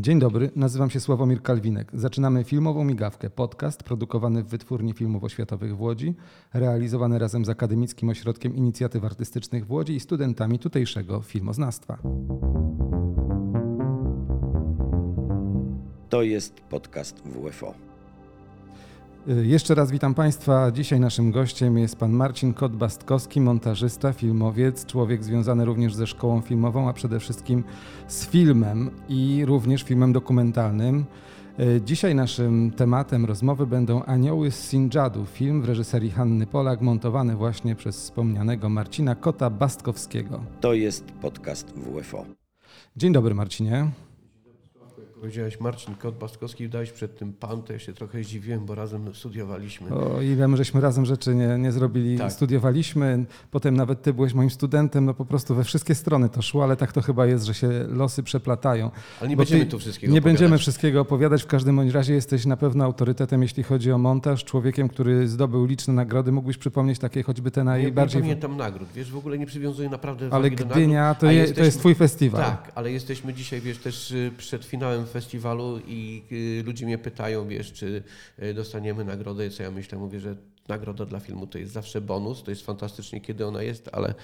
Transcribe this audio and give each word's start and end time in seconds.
Dzień 0.00 0.18
dobry, 0.18 0.50
nazywam 0.56 0.90
się 0.90 1.00
Sławomir 1.00 1.42
Kalwinek. 1.42 1.90
Zaczynamy 1.94 2.44
filmową 2.44 2.84
migawkę, 2.84 3.30
podcast 3.30 3.82
produkowany 3.82 4.42
w 4.42 4.46
Wytwórni 4.46 4.92
Filmów 4.92 5.24
Oświatowych 5.24 5.76
w 5.76 5.80
Łodzi, 5.80 6.14
realizowany 6.54 7.18
razem 7.18 7.44
z 7.44 7.48
Akademickim 7.48 8.08
Ośrodkiem 8.08 8.56
Inicjatyw 8.56 9.04
Artystycznych 9.04 9.66
w 9.66 9.70
Łodzi 9.70 9.94
i 9.94 10.00
studentami 10.00 10.58
tutejszego 10.58 11.20
filmoznawstwa. 11.20 11.98
To 16.08 16.22
jest 16.22 16.60
podcast 16.60 17.22
WFO. 17.22 17.85
Y, 19.28 19.46
Jeszcze 19.46 19.74
raz 19.74 19.90
witam 19.90 20.14
Państwa. 20.14 20.70
Dzisiaj 20.72 21.00
naszym 21.00 21.30
gościem 21.30 21.78
jest 21.78 21.96
pan 21.96 22.12
Marcin 22.12 22.54
Kot-Bastkowski, 22.54 23.40
montażysta, 23.40 24.12
filmowiec, 24.12 24.86
człowiek 24.86 25.24
związany 25.24 25.64
również 25.64 25.94
ze 25.94 26.06
szkołą 26.06 26.40
filmową, 26.40 26.88
a 26.88 26.92
przede 26.92 27.20
wszystkim 27.20 27.64
z 28.08 28.26
filmem 28.26 28.90
i 29.08 29.42
również 29.46 29.82
filmem 29.82 30.12
dokumentalnym. 30.12 31.04
Y, 31.60 31.80
Dzisiaj 31.84 32.14
naszym 32.14 32.70
tematem 32.76 33.24
rozmowy 33.24 33.66
będą 33.66 34.02
Anioły 34.04 34.50
z 34.50 34.70
Sindżadu, 34.70 35.26
film 35.26 35.62
w 35.62 35.64
reżyserii 35.64 36.10
Hanny 36.10 36.46
Polak, 36.46 36.80
montowany 36.80 37.36
właśnie 37.36 37.74
przez 37.74 37.96
wspomnianego 37.96 38.68
Marcina 38.68 39.14
Kota-Bastkowskiego. 39.14 40.40
To 40.60 40.74
jest 40.74 41.04
podcast 41.04 41.74
WFO. 41.76 42.24
Dzień 42.96 43.12
dobry 43.12 43.34
Marcinie. 43.34 43.90
Powiedziałeś 45.20 45.60
Marcin 45.60 45.94
Kot-Bastkowski, 45.94 46.68
dałeś 46.68 46.92
przed 46.92 47.18
tym 47.18 47.32
pan, 47.32 47.62
to 47.62 47.72
ja 47.72 47.78
się 47.78 47.92
trochę 47.92 48.22
zdziwiłem, 48.24 48.66
bo 48.66 48.74
razem 48.74 49.14
studiowaliśmy. 49.14 49.90
O 49.94 50.22
ile 50.22 50.56
żeśmy 50.56 50.80
razem 50.80 51.06
rzeczy 51.06 51.34
nie, 51.34 51.58
nie 51.58 51.72
zrobili, 51.72 52.18
Tak. 52.18 52.32
studiowaliśmy, 52.32 53.24
potem 53.50 53.76
nawet 53.76 54.02
ty 54.02 54.12
byłeś 54.14 54.34
moim 54.34 54.50
studentem, 54.50 55.04
no 55.04 55.14
po 55.14 55.24
prostu 55.24 55.54
we 55.54 55.64
wszystkie 55.64 55.94
strony 55.94 56.28
to 56.28 56.42
szło, 56.42 56.64
ale 56.64 56.76
tak 56.76 56.92
to 56.92 57.02
chyba 57.02 57.26
jest, 57.26 57.44
że 57.44 57.54
się 57.54 57.68
losy 57.88 58.22
przeplatają. 58.22 58.90
Ale 59.20 59.28
nie 59.30 59.36
Bo 59.36 59.40
będziemy 59.40 59.66
tu 59.66 59.78
wszystkiego 59.78 60.12
Nie 60.12 60.18
opowiadać. 60.18 60.40
będziemy 60.40 60.58
wszystkiego 60.58 61.00
opowiadać, 61.00 61.42
w 61.42 61.46
każdym 61.46 61.76
bądź 61.76 61.92
razie 61.92 62.14
jesteś 62.14 62.46
na 62.46 62.56
pewno 62.56 62.84
autorytetem, 62.84 63.42
jeśli 63.42 63.62
chodzi 63.62 63.92
o 63.92 63.98
montaż, 63.98 64.44
człowiekiem, 64.44 64.88
który 64.88 65.28
zdobył 65.28 65.64
liczne 65.66 65.94
nagrody. 65.94 66.32
Mógłbyś 66.32 66.58
przypomnieć 66.58 66.98
takie 66.98 67.22
choćby 67.22 67.50
te 67.50 67.60
Nie, 67.60 67.64
nie 67.64 67.70
najbardziej... 67.70 68.22
pamiętam 68.22 68.56
nagród, 68.56 68.88
wiesz, 68.94 69.10
w 69.12 69.16
ogóle 69.16 69.38
nie 69.38 69.46
przywiązuję 69.46 69.88
naprawdę 69.88 70.28
ale 70.30 70.50
Gdynia 70.50 71.02
nagród, 71.02 71.20
to, 71.20 71.26
a 71.28 71.32
je, 71.32 71.38
to 71.38 71.42
jesteśmy- 71.42 71.64
jest 71.64 71.78
twój 71.78 71.94
festiwal. 71.94 72.42
Tak, 72.44 72.72
ale 72.74 72.92
jesteśmy 72.92 73.34
dzisiaj, 73.34 73.60
wiesz, 73.60 73.78
też 73.78 74.10
y, 74.10 74.32
przed 74.38 74.64
finałem 74.64 75.05
festiwalu 75.06 75.80
i 75.86 76.22
y, 76.32 76.62
ludzie 76.66 76.86
mnie 76.86 76.98
pytają, 76.98 77.48
wiesz, 77.48 77.72
czy 77.72 78.02
y, 78.42 78.54
dostaniemy 78.54 79.04
nagrodę, 79.04 79.50
co 79.50 79.62
ja 79.62 79.70
myślę, 79.70 79.98
mówię, 79.98 80.20
że 80.20 80.36
nagroda 80.68 81.06
dla 81.06 81.20
filmu 81.20 81.46
to 81.46 81.58
jest 81.58 81.72
zawsze 81.72 82.00
bonus, 82.00 82.42
to 82.42 82.50
jest 82.50 82.66
fantastycznie, 82.66 83.20
kiedy 83.20 83.46
ona 83.46 83.62
jest, 83.62 83.88
ale 83.92 84.14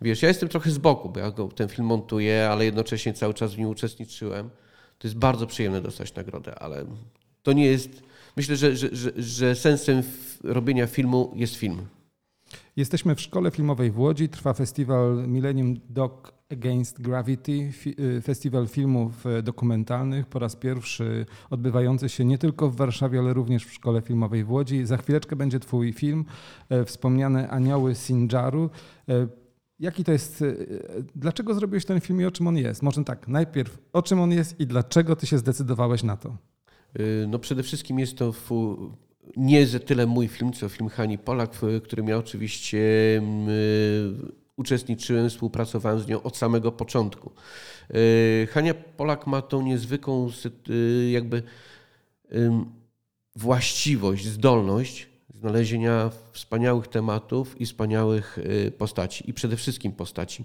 wiesz, 0.00 0.22
ja 0.22 0.28
jestem 0.28 0.48
trochę 0.48 0.70
z 0.70 0.78
boku, 0.78 1.08
bo 1.08 1.20
ja 1.20 1.32
ten 1.56 1.68
film 1.68 1.86
montuję, 1.86 2.48
ale 2.48 2.64
jednocześnie 2.64 3.14
cały 3.14 3.34
czas 3.34 3.54
w 3.54 3.58
nim 3.58 3.68
uczestniczyłem. 3.68 4.50
To 4.98 5.08
jest 5.08 5.18
bardzo 5.18 5.46
przyjemne 5.46 5.80
dostać 5.80 6.14
nagrodę, 6.14 6.58
ale 6.58 6.84
to 7.42 7.52
nie 7.52 7.66
jest, 7.66 8.02
myślę, 8.36 8.56
że, 8.56 8.76
że, 8.76 8.88
że, 8.92 9.12
że 9.16 9.54
sensem 9.54 10.02
robienia 10.44 10.86
filmu 10.86 11.32
jest 11.36 11.54
film. 11.54 11.86
Jesteśmy 12.76 13.14
w 13.14 13.20
Szkole 13.20 13.50
Filmowej 13.50 13.90
w 13.90 13.98
Łodzi. 13.98 14.28
Trwa 14.28 14.52
festiwal 14.52 15.28
Millennium 15.28 15.80
Doc 15.88 16.12
Against 16.52 17.02
Gravity, 17.02 17.72
y, 17.98 18.20
festiwal 18.20 18.68
filmów 18.68 19.26
e, 19.26 19.42
dokumentalnych, 19.42 20.26
po 20.26 20.38
raz 20.38 20.56
pierwszy 20.56 21.26
odbywający 21.50 22.08
się 22.08 22.24
nie 22.24 22.38
tylko 22.38 22.70
w 22.70 22.76
Warszawie, 22.76 23.18
ale 23.18 23.32
również 23.32 23.64
w 23.64 23.72
Szkole 23.72 24.02
Filmowej 24.02 24.44
w 24.44 24.50
Łodzi. 24.50 24.86
Za 24.86 24.96
chwileczkę 24.96 25.36
będzie 25.36 25.60
Twój 25.60 25.92
film, 25.92 26.24
e, 26.68 26.84
wspomniane 26.84 27.48
Anioły 27.50 27.94
Sindżaru. 27.94 28.70
E, 29.08 29.26
Jaki 29.78 30.04
to 30.04 30.12
jest, 30.12 30.44
dlaczego 31.14 31.54
zrobiłeś 31.54 31.84
ten 31.84 32.00
film 32.00 32.20
i 32.20 32.24
o 32.24 32.30
czym 32.30 32.46
on 32.46 32.56
jest? 32.56 32.82
Może 32.82 33.04
tak, 33.04 33.28
najpierw 33.28 33.78
o 33.92 34.02
czym 34.02 34.20
on 34.20 34.32
jest 34.32 34.60
i 34.60 34.66
dlaczego 34.66 35.16
Ty 35.16 35.26
się 35.26 35.38
zdecydowałeś 35.38 36.02
na 36.02 36.16
to? 36.16 36.36
Y, 37.00 37.26
No 37.28 37.38
przede 37.38 37.62
wszystkim 37.62 37.98
jest 37.98 38.16
to 38.18 38.32
fu, 38.32 38.90
nie 39.36 39.66
tyle 39.66 40.06
mój 40.06 40.28
film, 40.28 40.52
co 40.52 40.68
film 40.68 40.88
Hani 40.88 41.18
Polak, 41.18 41.54
w 41.54 41.80
którym 41.82 42.08
ja 42.08 42.18
oczywiście 42.18 42.78
mm, 43.18 43.48
y, 43.48 44.41
uczestniczyłem, 44.56 45.30
współpracowałem 45.30 46.00
z 46.00 46.06
nią 46.06 46.22
od 46.22 46.36
samego 46.36 46.72
początku. 46.72 47.32
Y, 47.94 48.48
Hania 48.50 48.74
Polak 48.74 49.26
ma 49.26 49.42
tą 49.42 49.62
niezwykłą 49.62 50.30
y, 50.70 51.10
jakby 51.10 51.42
właściwość, 53.36 54.26
zdolność 54.26 55.08
znalezienia 55.34 56.10
wspaniałych 56.32 56.88
tematów 56.88 57.60
i 57.60 57.66
wspaniałych 57.66 58.38
y, 58.38 58.72
postaci. 58.78 59.30
I 59.30 59.34
przede 59.34 59.56
wszystkim 59.56 59.92
postaci. 59.92 60.44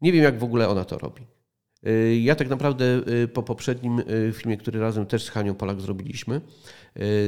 Nie 0.00 0.12
wiem, 0.12 0.22
jak 0.22 0.38
w 0.38 0.44
ogóle 0.44 0.68
ona 0.68 0.84
to 0.84 0.98
robi. 0.98 1.37
Y, 1.86 2.20
Ja 2.20 2.34
tak 2.34 2.48
naprawdę 2.48 2.84
y, 3.24 3.28
po 3.28 3.42
poprzednim 3.42 3.98
y, 3.98 4.32
filmie, 4.32 4.56
który 4.56 4.80
razem 4.80 5.06
też 5.06 5.24
z 5.24 5.30
Hanią 5.30 5.54
Polak 5.54 5.80
zrobiliśmy, 5.80 6.40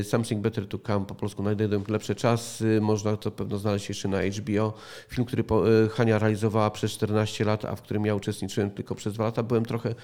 Something 0.02 0.42
Better 0.42 0.68
to 0.68 0.78
Come, 0.78 1.06
po 1.06 1.14
polsku 1.14 1.42
Najdę 1.42 1.68
lepsze 1.88 2.14
czasy, 2.14 2.80
można 2.80 3.16
to 3.16 3.30
pewno 3.30 3.58
znaleźć 3.58 3.88
jeszcze 3.88 4.08
na 4.08 4.22
HBO. 4.22 4.72
Film, 5.08 5.24
który 5.26 5.44
Hania 5.90 6.18
realizowała 6.18 6.70
przez 6.70 6.92
14 6.92 7.44
lat, 7.44 7.64
a 7.64 7.76
w 7.76 7.82
którym 7.82 8.06
ja 8.06 8.14
uczestniczyłem 8.14 8.70
tylko 8.70 8.94
przez 8.94 9.14
2 9.14 9.24
lata, 9.24 9.42
byłem 9.42 9.64
trochę 9.64 9.94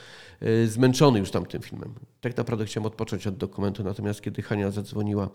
zmęczony 0.67 1.19
już 1.19 1.31
tamtym 1.31 1.63
filmem. 1.63 1.95
Tak 2.21 2.37
naprawdę 2.37 2.65
chciałem 2.65 2.87
odpocząć 2.87 3.27
od 3.27 3.37
dokumentu, 3.37 3.85
natomiast 3.85 4.23
kiedy 4.23 4.43
Hania 4.43 4.71
zadzwoniła 4.71 5.31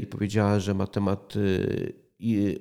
i 0.00 0.06
powiedziała, 0.06 0.60
że 0.60 0.74
ma 0.74 0.86
temat 0.86 1.34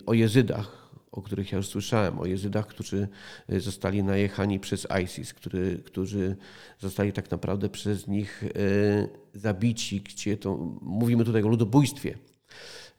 o 0.05 0.13
jezydach, 0.13 0.82
o 1.13 1.22
których 1.22 1.51
ja 1.51 1.57
już 1.57 1.68
słyszałem, 1.68 2.19
o 2.19 2.25
jezydach, 2.25 2.68
którzy 2.68 3.07
y, 3.51 3.59
zostali 3.59 4.03
najechani 4.03 4.59
przez 4.59 4.88
ISIS, 5.03 5.34
który, 5.34 5.78
którzy 5.85 6.35
zostali 6.79 7.13
tak 7.13 7.31
naprawdę 7.31 7.69
przez 7.69 8.07
nich 8.07 8.44
y, 8.44 9.09
zabici, 9.34 10.01
gdzie 10.01 10.38
to, 10.38 10.57
mówimy 10.81 11.25
tutaj 11.25 11.44
o 11.44 11.47
ludobójstwie. 11.47 12.18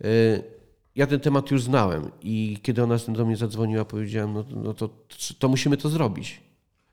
Y, 0.04 0.42
Ja 0.96 1.06
ten 1.06 1.20
temat 1.20 1.50
już 1.50 1.62
znałem 1.62 2.10
i 2.22 2.58
kiedy 2.62 2.82
ona 2.82 2.96
do 3.08 3.26
mnie 3.26 3.36
zadzwoniła, 3.36 3.84
powiedziałem, 3.84 4.34
no, 4.34 4.44
no 4.50 4.74
to, 4.74 4.88
to 5.38 5.48
musimy 5.48 5.76
to 5.76 5.88
zrobić. 5.88 6.40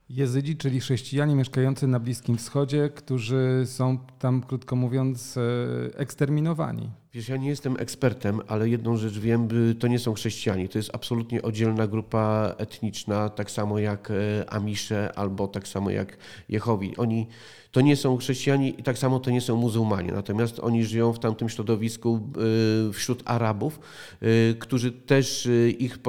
Jezydzi, 0.09 0.58
czyli 0.58 0.80
chrześcijanie 0.80 1.36
mieszkający 1.36 1.88
na 1.88 2.00
Bliskim 2.00 2.38
Wschodzie, 2.38 2.90
którzy 2.90 3.64
są 3.66 3.98
tam, 4.20 4.42
krótko 4.42 4.76
mówiąc, 4.76 5.38
e, 5.38 5.42
eksterminowani. 5.98 7.01
Wiesz, 7.14 7.30
ja 7.30 7.38
nie 7.38 7.50
jestem 7.50 7.76
ekspertem, 7.80 8.42
ale 8.48 8.70
jedną 8.70 8.98
rzecz 8.98 9.20
wiem, 9.20 9.48
to 9.80 9.88
nie 9.88 10.00
są 10.00 10.14
chrześcijanie. 10.14 10.70
To 10.70 10.78
jest 10.78 10.96
absolutnie 10.96 11.42
oddzielna 11.42 11.88
grupa 11.88 12.56
etniczna, 12.58 13.30
tak 13.30 13.52
samo 13.52 13.80
jak 13.80 14.12
e, 14.12 14.50
Amisze 14.50 15.12
albo 15.16 15.48
tak 15.48 15.68
samo 15.68 15.90
jak 15.90 16.18
Jehowi. 16.50 16.98
Oni 16.98 17.28
to 17.72 17.82
nie 17.82 17.96
są 17.96 18.18
chrześcijanie 18.18 18.70
i 18.70 18.84
tak 18.84 18.98
samo 18.98 19.20
to 19.20 19.32
nie 19.32 19.42
są 19.42 19.56
muzułmanie. 19.56 20.12
Natomiast 20.12 20.59
oni 20.59 20.86
żyją 20.86 21.14
w 21.14 21.20
tamtym 21.20 21.50
środowisku 21.50 22.20
e, 22.90 22.94
wśród 22.94 23.22
Arabów, 23.26 23.80
e, 24.22 24.54
którzy 24.54 24.92
też 24.92 25.46
e, 25.46 25.70
ich 25.70 26.00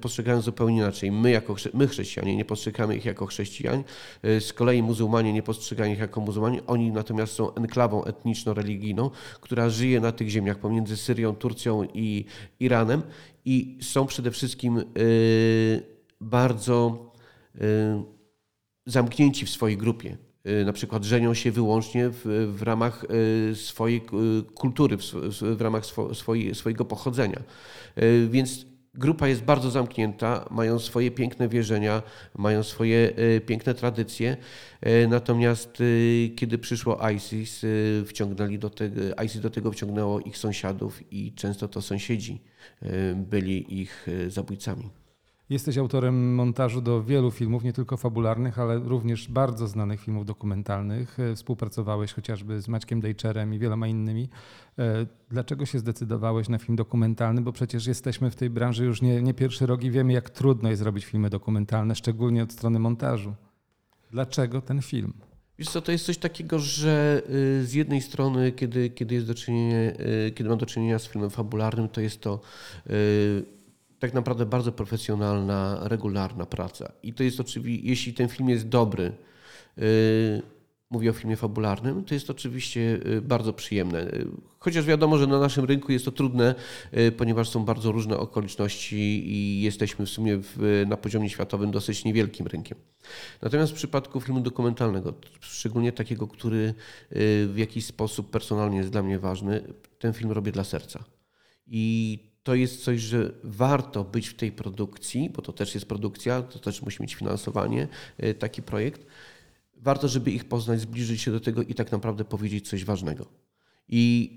postrzegają 0.00 0.40
zupełnie 0.40 0.76
inaczej. 0.76 1.12
My, 1.12 1.30
jako 1.30 1.54
my 1.74 1.88
chrześcijanie, 1.88 2.36
nie 2.36 2.44
postrzegamy 2.44 2.96
ich 2.96 3.04
jako 3.04 3.26
chrześcijan. 3.26 3.84
Z 4.22 4.52
kolei 4.52 4.82
muzułmanie 4.82 5.32
nie 5.32 5.42
postrzegają 5.42 5.92
ich 5.92 5.98
jako 5.98 6.20
muzułmanie. 6.20 6.66
Oni 6.66 6.92
natomiast 6.92 7.32
są 7.32 7.54
enklawą 7.54 8.04
etniczno-religijną, 8.04 9.10
która 9.40 9.70
żyje 9.70 10.00
na 10.00 10.12
tych 10.12 10.28
ziemiach 10.28 10.58
pomiędzy 10.58 10.96
Syrią, 10.96 11.36
Turcją 11.36 11.84
i 11.94 12.24
Iranem 12.60 13.02
i 13.44 13.78
są 13.82 14.06
przede 14.06 14.30
wszystkim 14.30 14.82
bardzo 16.20 17.08
zamknięci 18.86 19.46
w 19.46 19.50
swojej 19.50 19.76
grupie. 19.76 20.27
E, 20.48 20.64
Na 20.64 20.72
przykład 20.72 21.04
żenią 21.04 21.34
się 21.34 21.52
wyłącznie 21.52 22.10
w, 22.10 22.52
w 22.56 22.62
ramach 22.62 23.04
e, 23.04 23.54
swojej 23.54 23.98
e, 23.98 24.02
kultury, 24.54 24.96
w, 24.96 25.02
w 25.56 25.60
ramach 25.60 25.86
swo, 25.86 26.10
swojego 26.52 26.84
pochodzenia. 26.84 27.42
Więc 28.30 28.66
grupa 28.94 29.28
jest 29.28 29.42
bardzo 29.42 29.70
zamknięta, 29.70 30.48
mają 30.50 30.78
swoje 30.78 31.10
piękne 31.10 31.48
wierzenia, 31.48 32.02
mają 32.38 32.62
swoje 32.62 33.12
piękne 33.46 33.74
tradycje. 33.74 34.36
Natomiast 35.08 35.78
kiedy 36.36 36.58
przyszło 36.58 37.10
ISIS, 37.10 37.62
wciągnęli 38.06 38.58
do 38.58 38.70
tego, 38.70 39.00
ISIS 39.24 39.40
do 39.40 39.50
tego 39.50 39.72
wciągnęło 39.72 40.20
ich 40.20 40.38
sąsiadów 40.38 41.12
i 41.12 41.32
często 41.32 41.68
to 41.68 41.82
sąsiedzi 41.82 42.40
byli 43.14 43.80
ich 43.80 44.06
zabójcami. 44.28 44.90
Jesteś 45.50 45.78
autorem 45.78 46.34
montażu 46.34 46.80
do 46.80 47.02
wielu 47.02 47.30
filmów, 47.30 47.64
nie 47.64 47.72
tylko 47.72 47.96
fabularnych, 47.96 48.58
ale 48.58 48.78
również 48.78 49.28
bardzo 49.28 49.68
znanych 49.68 50.00
filmów 50.00 50.26
dokumentalnych. 50.26 51.20
E, 51.20 51.34
Współpracowałeś 51.34 52.12
chociażby 52.12 52.60
z 52.60 52.68
Maćkiem 52.68 53.00
Dejczerem 53.00 53.54
i 53.54 53.58
wieloma 53.58 53.86
innymi. 53.86 54.28
E, 54.78 55.06
Dlaczego 55.30 55.66
się 55.66 55.78
zdecydowałeś 55.78 56.48
na 56.48 56.58
film 56.58 56.76
dokumentalny? 56.76 57.40
Bo 57.40 57.52
przecież 57.52 57.86
jesteśmy 57.86 58.30
w 58.30 58.36
tej 58.36 58.50
branży 58.50 58.84
już 58.84 59.02
nie, 59.02 59.22
nie 59.22 59.34
pierwszy 59.34 59.66
rok 59.66 59.84
i 59.84 59.90
wiemy, 59.90 60.12
jak 60.12 60.30
trudno 60.30 60.70
jest 60.70 60.82
robić 60.82 61.04
filmy 61.04 61.30
dokumentalne, 61.30 61.94
szczególnie 61.94 62.42
od 62.42 62.52
strony 62.52 62.78
montażu. 62.78 63.34
Dlaczego 64.10 64.60
ten 64.60 64.82
film? 64.82 65.12
Wiesz 65.58 65.68
co, 65.68 65.82
to 65.82 65.92
jest 65.92 66.06
coś 66.06 66.18
takiego, 66.18 66.58
że 66.58 67.22
y, 67.30 67.66
z 67.66 67.72
jednej 67.72 68.00
strony, 68.00 68.52
kiedy, 68.52 68.90
kiedy, 68.90 69.14
jest 69.14 69.26
do 69.26 69.32
y, 69.32 70.32
kiedy 70.34 70.48
mam 70.50 70.58
do 70.58 70.66
czynienia 70.66 70.98
z 70.98 71.08
filmem 71.08 71.30
fabularnym, 71.30 71.88
to 71.88 72.00
jest 72.00 72.20
to 72.20 72.40
y, 72.90 73.57
tak 73.98 74.14
naprawdę 74.14 74.46
bardzo 74.46 74.72
profesjonalna, 74.72 75.78
regularna 75.82 76.46
praca. 76.46 76.92
I 77.02 77.14
to 77.14 77.22
jest 77.22 77.40
oczywiście, 77.40 77.88
jeśli 77.88 78.14
ten 78.14 78.28
film 78.28 78.48
jest 78.48 78.68
dobry, 78.68 79.12
mówi 80.90 81.08
o 81.08 81.12
filmie 81.12 81.36
fabularnym, 81.36 82.04
to 82.04 82.14
jest 82.14 82.30
oczywiście 82.30 83.00
y, 83.06 83.22
bardzo 83.22 83.52
przyjemne. 83.52 84.02
Y, 84.02 84.26
chociaż 84.58 84.84
wiadomo, 84.84 85.18
że 85.18 85.26
na 85.26 85.40
naszym 85.40 85.64
rynku 85.64 85.92
jest 85.92 86.04
to 86.04 86.12
trudne, 86.12 86.54
y, 86.98 87.12
ponieważ 87.12 87.48
są 87.48 87.64
bardzo 87.64 87.92
różne 87.92 88.18
okoliczności 88.18 88.96
i 89.32 89.62
jesteśmy 89.62 90.06
w 90.06 90.10
sumie 90.10 90.38
w, 90.38 90.84
na 90.86 90.96
poziomie 90.96 91.30
światowym 91.30 91.70
dosyć 91.70 92.04
niewielkim 92.04 92.46
rynkiem. 92.46 92.78
Natomiast 93.42 93.72
w 93.72 93.76
przypadku 93.76 94.20
filmu 94.20 94.40
dokumentalnego, 94.40 95.14
szczególnie 95.40 95.92
takiego, 95.92 96.26
który 96.26 96.74
w 97.46 97.54
jakiś 97.56 97.86
sposób 97.86 98.30
personalnie 98.30 98.78
jest 98.78 98.90
dla 98.90 99.02
mnie 99.02 99.18
ważny, 99.18 99.62
ten 99.98 100.12
film 100.12 100.32
robię 100.32 100.52
dla 100.52 100.64
serca. 100.64 101.04
I 101.66 102.18
to 102.42 102.54
jest 102.54 102.84
coś, 102.84 103.00
że 103.00 103.32
warto 103.44 104.04
być 104.04 104.28
w 104.28 104.34
tej 104.34 104.52
produkcji, 104.52 105.30
bo 105.30 105.42
to 105.42 105.52
też 105.52 105.74
jest 105.74 105.86
produkcja, 105.86 106.42
to 106.42 106.58
też 106.58 106.82
musi 106.82 107.02
mieć 107.02 107.14
finansowanie, 107.14 107.88
taki 108.38 108.62
projekt 108.62 109.06
warto, 109.80 110.08
żeby 110.08 110.30
ich 110.30 110.44
poznać, 110.44 110.80
zbliżyć 110.80 111.22
się 111.22 111.30
do 111.30 111.40
tego 111.40 111.62
i 111.62 111.74
tak 111.74 111.92
naprawdę 111.92 112.24
powiedzieć 112.24 112.68
coś 112.68 112.84
ważnego. 112.84 113.26
I 113.88 114.32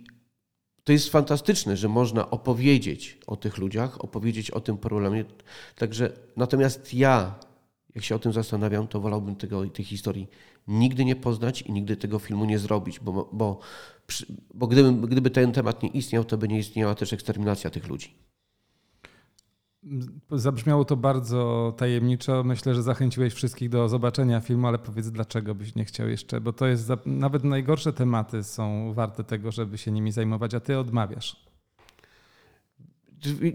to 0.83 0.92
jest 0.92 1.09
fantastyczne, 1.09 1.77
że 1.77 1.88
można 1.88 2.30
opowiedzieć 2.30 3.18
o 3.27 3.36
tych 3.36 3.57
ludziach, 3.57 4.04
opowiedzieć 4.04 4.51
o 4.51 4.59
tym 4.59 4.77
problemie. 4.77 5.25
Także 5.75 6.13
natomiast 6.38 6.94
ja, 6.94 7.39
jak 7.95 8.04
się 8.04 8.15
o 8.15 8.19
tym 8.19 8.33
zastanawiam, 8.33 8.88
to 8.88 9.00
wolałbym 9.00 9.36
tego, 9.36 9.65
tej 9.65 9.86
historii 9.86 10.27
nigdy 10.68 11.06
nie 11.06 11.16
poznać 11.16 11.62
i 11.62 11.72
nigdy 11.72 11.98
tego 11.98 12.19
filmu 12.19 12.46
nie 12.46 12.60
zrobić, 12.60 13.00
bo, 13.00 13.30
bo, 13.34 13.60
bo 14.54 14.68
gdyby, 14.68 15.08
gdyby 15.08 15.30
ten 15.30 15.52
temat 15.52 15.84
nie 15.84 15.90
istniał, 15.90 16.24
to 16.24 16.38
by 16.38 16.48
nie 16.48 16.60
istniała 16.60 16.96
też 16.96 17.13
eksterminacja 17.13 17.69
tych 17.69 17.88
ludzi. 17.88 18.16
Zabrzmiało 20.31 20.86
to 20.86 20.96
bardzo 20.96 21.74
tajemniczo. 21.78 22.44
Myślę, 22.44 22.75
że 22.75 22.84
zachęciłeś 22.84 23.34
wszystkich 23.34 23.69
do 23.69 23.90
zobaczenia 23.90 24.40
filmu, 24.40 24.68
ale 24.68 24.80
powiedz, 24.80 25.10
dlaczego 25.10 25.56
byś 25.56 25.75
nie 25.75 25.86
chciał 25.86 26.10
jeszcze, 26.10 26.42
bo 26.42 26.54
to 26.54 26.68
jest 26.68 26.92
nawet 27.06 27.44
najgorsze 27.44 27.94
tematy 27.94 28.44
są 28.44 28.94
warte 28.94 29.24
tego, 29.24 29.52
żeby 29.52 29.78
się 29.78 29.92
nimi 29.92 30.12
zajmować, 30.12 30.54
a 30.54 30.60
ty 30.60 30.80
odmawiasz. 30.80 31.46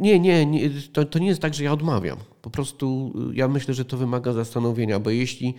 Nie, 0.01 0.21
nie, 0.21 0.47
nie 0.47 0.71
to, 0.93 1.05
to 1.05 1.19
nie 1.19 1.27
jest 1.27 1.43
tak, 1.43 1.55
że 1.55 1.65
ja 1.65 1.73
odmawiam. 1.73 2.19
Po 2.43 2.51
prostu 2.51 3.13
ja 3.33 3.49
myślę, 3.49 3.75
że 3.75 3.85
to 3.85 3.97
wymaga 3.97 4.33
zastanowienia, 4.33 5.01
bo 5.01 5.11
jeśli 5.11 5.55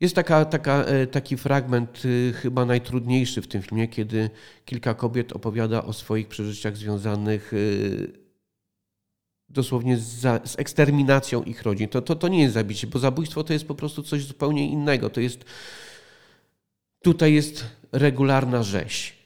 jest 0.00 0.14
taka, 0.14 0.44
taka, 0.44 0.84
e, 0.84 1.06
taki 1.06 1.36
fragment, 1.36 2.04
y, 2.04 2.32
chyba 2.32 2.64
najtrudniejszy 2.64 3.42
w 3.42 3.48
tym 3.48 3.62
filmie, 3.62 3.88
kiedy 3.88 4.30
kilka 4.64 4.94
kobiet 4.94 5.32
opowiada 5.32 5.84
o 5.84 5.92
swoich 5.92 6.28
przeżyciach 6.28 6.76
związanych 6.76 7.52
y, 7.52 8.26
dosłownie 9.48 9.96
z, 9.96 10.20
z 10.50 10.58
eksterminacją 10.58 11.42
ich 11.42 11.62
rodzin. 11.62 11.88
To, 11.88 12.02
to, 12.02 12.16
to 12.16 12.28
nie 12.28 12.42
jest 12.42 12.54
zabicie, 12.54 12.86
bo 12.86 12.98
zabójstwo 12.98 13.44
to 13.44 13.52
jest 13.52 13.68
po 13.68 13.74
prostu 13.74 14.02
coś 14.02 14.24
zupełnie 14.24 14.70
innego. 14.70 15.10
To 15.10 15.20
jest, 15.20 15.44
tutaj 17.02 17.34
jest 17.34 17.64
regularna 17.92 18.62
rzeź. 18.62 19.25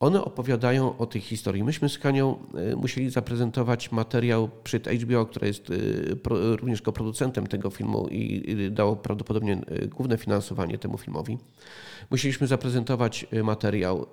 One 0.00 0.24
opowiadają 0.24 0.98
o 0.98 1.06
tej 1.06 1.20
historii. 1.20 1.64
Myśmy 1.64 1.88
z 1.88 1.98
Kanią 1.98 2.38
e, 2.54 2.76
musieli 2.76 3.10
zaprezentować 3.10 3.92
materiał 3.92 4.50
przed 4.64 4.88
HBO, 4.88 5.26
która 5.26 5.46
jest 5.46 5.70
e, 5.70 5.74
również 6.56 6.82
producentem 6.82 7.46
tego 7.46 7.70
filmu 7.70 8.08
i 8.10 8.44
dało 8.70 8.96
prawdopodobnie 8.96 9.52
e, 9.52 9.86
główne 9.86 10.18
finansowanie 10.18 10.78
temu 10.78 10.98
filmowi. 10.98 11.38
Musieliśmy 12.10 12.46
zaprezentować 12.46 13.26
materiał 13.44 14.06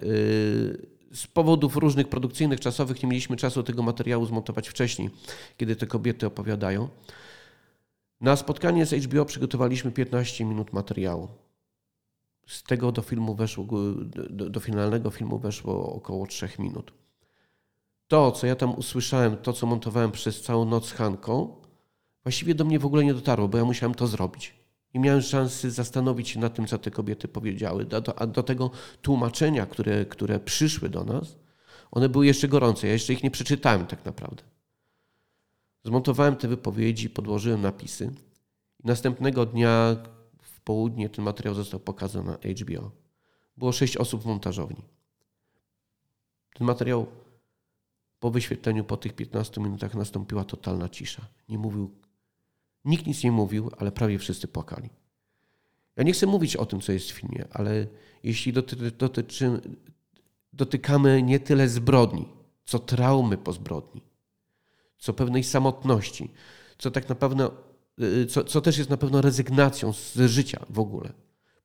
z 1.13 1.27
powodów 1.27 1.75
różnych 1.75 2.07
produkcyjnych, 2.07 2.59
czasowych 2.59 3.03
nie 3.03 3.09
mieliśmy 3.09 3.37
czasu 3.37 3.63
tego 3.63 3.83
materiału 3.83 4.25
zmontować 4.25 4.69
wcześniej, 4.69 5.09
kiedy 5.57 5.75
te 5.75 5.87
kobiety 5.87 6.25
opowiadają. 6.25 6.89
Na 8.21 8.35
spotkanie 8.35 8.85
z 8.85 8.93
HBO 8.93 9.25
przygotowaliśmy 9.25 9.91
15 9.91 10.45
minut 10.45 10.73
materiału. 10.73 11.27
Z 12.47 12.63
tego 12.63 12.91
do 12.91 13.01
filmu 13.01 13.35
weszło, 13.35 13.65
do, 14.29 14.49
do 14.49 14.59
finalnego 14.59 15.09
filmu 15.09 15.39
weszło 15.39 15.93
około 15.93 16.27
3 16.27 16.49
minut. 16.59 16.93
To, 18.07 18.31
co 18.31 18.47
ja 18.47 18.55
tam 18.55 18.75
usłyszałem, 18.75 19.37
to, 19.37 19.53
co 19.53 19.67
montowałem 19.67 20.11
przez 20.11 20.41
całą 20.41 20.65
noc 20.65 20.87
z 20.87 20.91
Hanką, 20.91 21.55
właściwie 22.23 22.55
do 22.55 22.65
mnie 22.65 22.79
w 22.79 22.85
ogóle 22.85 23.05
nie 23.05 23.13
dotarło, 23.13 23.47
bo 23.47 23.57
ja 23.57 23.65
musiałem 23.65 23.95
to 23.95 24.07
zrobić 24.07 24.53
i 24.93 24.99
miałem 24.99 25.21
szansę 25.21 25.71
zastanowić 25.71 26.29
się 26.29 26.39
nad 26.39 26.53
tym, 26.53 26.67
co 26.67 26.77
te 26.77 26.91
kobiety 26.91 27.27
powiedziały. 27.27 27.87
A 28.15 28.27
do 28.27 28.43
tego 28.43 28.71
tłumaczenia, 29.01 29.65
które, 29.65 30.05
które 30.05 30.39
przyszły 30.39 30.89
do 30.89 31.03
nas, 31.03 31.37
one 31.91 32.09
były 32.09 32.25
jeszcze 32.25 32.47
gorące. 32.47 32.87
Ja 32.87 32.93
jeszcze 32.93 33.13
ich 33.13 33.23
nie 33.23 33.31
przeczytałem 33.31 33.85
tak 33.87 34.05
naprawdę. 34.05 34.43
Zmontowałem 35.83 36.35
te 36.35 36.47
wypowiedzi, 36.47 37.09
podłożyłem 37.09 37.61
napisy. 37.61 38.13
Następnego 38.83 39.45
dnia 39.45 39.95
południe 40.63 41.09
ten 41.09 41.25
materiał 41.25 41.55
został 41.55 41.79
pokazany 41.79 42.31
na 42.31 42.37
HBO. 42.37 42.91
Było 43.57 43.71
sześć 43.71 43.97
osób 43.97 44.23
w 44.23 44.25
montażowni. 44.25 44.83
Ten 46.53 46.67
materiał 46.67 47.07
po 48.19 48.31
wyświetleniu, 48.31 48.83
po 48.83 48.97
tych 48.97 49.13
15 49.13 49.61
minutach 49.61 49.95
nastąpiła 49.95 50.43
totalna 50.43 50.89
cisza. 50.89 51.27
Nie 51.49 51.57
mówił 51.57 51.91
Nikt 52.85 53.07
nic 53.07 53.23
nie 53.23 53.31
mówił, 53.31 53.71
ale 53.77 53.91
prawie 53.91 54.19
wszyscy 54.19 54.47
płakali. 54.47 54.89
Ja 55.95 56.03
nie 56.03 56.13
chcę 56.13 56.25
mówić 56.25 56.55
o 56.55 56.65
tym, 56.65 56.81
co 56.81 56.91
jest 56.91 57.11
w 57.11 57.13
filmie, 57.13 57.45
ale 57.51 57.87
jeśli 58.23 58.53
doty, 58.53 58.91
dotyczy, 58.91 59.61
dotykamy 60.53 61.23
nie 61.23 61.39
tyle 61.39 61.69
zbrodni, 61.69 62.29
co 62.65 62.79
traumy 62.79 63.37
po 63.37 63.53
zbrodni, 63.53 64.01
co 64.97 65.13
pewnej 65.13 65.43
samotności, 65.43 66.31
co 66.77 66.91
tak 66.91 67.09
naprawdę, 67.09 67.49
co, 68.29 68.43
co 68.43 68.61
też 68.61 68.77
jest 68.77 68.89
na 68.89 68.97
pewno 68.97 69.21
rezygnacją 69.21 69.93
z 69.93 70.15
życia 70.15 70.65
w 70.69 70.79
ogóle. 70.79 71.13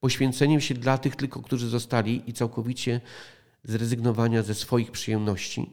Poświęceniem 0.00 0.60
się 0.60 0.74
dla 0.74 0.98
tych 0.98 1.16
tylko, 1.16 1.42
którzy 1.42 1.68
zostali 1.68 2.22
i 2.26 2.32
całkowicie 2.32 3.00
zrezygnowania 3.64 4.42
ze 4.42 4.54
swoich 4.54 4.90
przyjemności, 4.90 5.70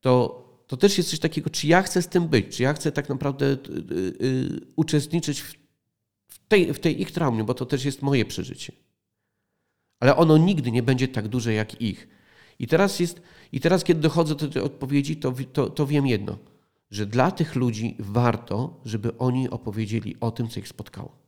to 0.00 0.44
to 0.66 0.76
też 0.76 0.98
jest 0.98 1.10
coś 1.10 1.18
takiego, 1.18 1.50
czy 1.50 1.66
ja 1.66 1.82
chcę 1.82 2.02
z 2.02 2.08
tym 2.08 2.28
być, 2.28 2.56
czy 2.56 2.62
ja 2.62 2.72
chcę 2.72 2.92
tak 2.92 3.08
naprawdę 3.08 3.46
y, 3.46 3.56
y, 3.56 3.94
y, 4.26 4.60
uczestniczyć 4.76 5.40
w 5.40 5.54
tej, 6.48 6.74
w 6.74 6.78
tej 6.78 7.00
ich 7.00 7.12
traumie, 7.12 7.44
bo 7.44 7.54
to 7.54 7.66
też 7.66 7.84
jest 7.84 8.02
moje 8.02 8.24
przeżycie. 8.24 8.72
Ale 10.00 10.16
ono 10.16 10.38
nigdy 10.38 10.70
nie 10.70 10.82
będzie 10.82 11.08
tak 11.08 11.28
duże 11.28 11.52
jak 11.52 11.82
ich. 11.82 12.08
I 12.58 12.66
teraz, 12.66 13.00
jest, 13.00 13.22
i 13.52 13.60
teraz 13.60 13.84
kiedy 13.84 14.00
dochodzę 14.00 14.34
do 14.34 14.48
tej 14.48 14.62
odpowiedzi, 14.62 15.16
to, 15.16 15.34
to, 15.52 15.70
to 15.70 15.86
wiem 15.86 16.06
jedno, 16.06 16.38
że 16.94 17.06
dla 17.06 17.30
tych 17.30 17.54
ludzi 17.54 17.96
warto, 17.98 18.80
żeby 18.84 19.18
oni 19.18 19.50
opowiedzieli 19.50 20.16
o 20.20 20.30
tym, 20.30 20.48
co 20.48 20.60
ich 20.60 20.68
spotkało. 20.68 21.23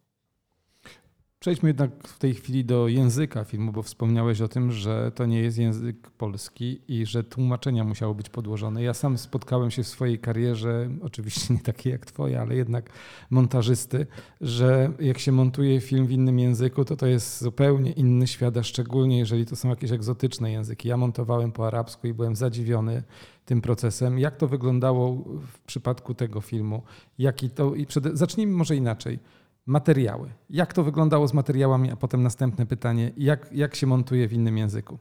Przejdźmy 1.47 1.69
jednak 1.69 2.09
w 2.09 2.19
tej 2.19 2.35
chwili 2.35 2.65
do 2.65 2.89
języka 2.89 3.45
filmu, 3.45 3.73
bo 3.73 3.83
wspomniałeś 3.83 4.41
o 4.41 4.49
tym, 4.49 4.73
że 4.73 5.13
to 5.15 5.27
nie 5.27 5.41
jest 5.41 5.59
język 5.59 6.11
polski 6.11 6.81
i 6.89 7.07
że 7.07 7.25
tłumaczenia 7.25 7.85
musiały 7.85 8.15
być 8.15 8.29
podłożone. 8.29 8.83
Ja 8.83 8.95
sam 8.95 9.19
spotkałem 9.19 9.71
się 9.71 9.83
w 9.83 9.89
swojej 9.89 10.19
karierze, 10.19 10.89
oczywiście 11.03 11.55
nie 11.55 11.61
takiej 11.61 11.93
jak 11.93 12.07
twoja, 12.07 12.41
ale 12.41 12.57
jednak 12.57 12.91
montażysty, 13.31 14.07
że 14.41 14.93
jak 15.01 15.19
się 15.19 15.33
montuje 15.33 15.81
film 15.81 16.07
w 16.07 16.13
innym 16.13 16.39
języku, 16.39 16.85
to 16.85 16.97
to 16.97 17.07
jest 17.07 17.43
zupełnie 17.43 17.93
inny 17.93 18.27
świat, 18.27 18.57
a 18.57 18.63
szczególnie 18.63 19.19
jeżeli 19.19 19.47
to 19.47 19.57
są 19.57 19.69
jakieś 19.69 19.93
egzotyczne 19.93 20.53
języki. 20.53 20.89
Ja 20.89 20.97
montowałem 20.97 21.53
po 21.53 21.67
arabsku 21.67 22.07
i 22.07 22.15
byłem 22.15 22.37
zadziwiony 22.37 23.03
tym 23.45 23.61
procesem. 23.61 24.19
Jak 24.19 24.37
to 24.37 24.49
wyglądało 24.49 25.13
w 25.53 25.59
przypadku 25.67 26.15
tego 26.15 26.41
filmu? 26.41 26.83
Jaki 27.19 27.51
to... 27.51 27.75
I 27.75 27.87
przed... 27.87 28.05
Zacznijmy 28.05 28.53
może 28.53 28.77
inaczej 28.77 29.19
materiały. 29.67 30.33
Jak 30.51 30.73
to 30.73 30.85
wyglądało 30.85 31.29
z 31.29 31.35
materiałami, 31.35 31.91
a 31.91 31.97
potem 31.97 32.23
następne 32.23 32.67
pytanie, 32.67 33.13
jak, 33.17 33.53
jak 33.53 33.75
się 33.75 33.87
montuje 33.87 34.29
w 34.29 34.33
innym 34.33 34.59
języku? 34.59 34.99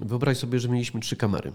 Wyobraź 0.00 0.38
sobie, 0.38 0.58
że 0.58 0.68
mieliśmy 0.68 1.00
trzy 1.00 1.16
kamery, 1.16 1.52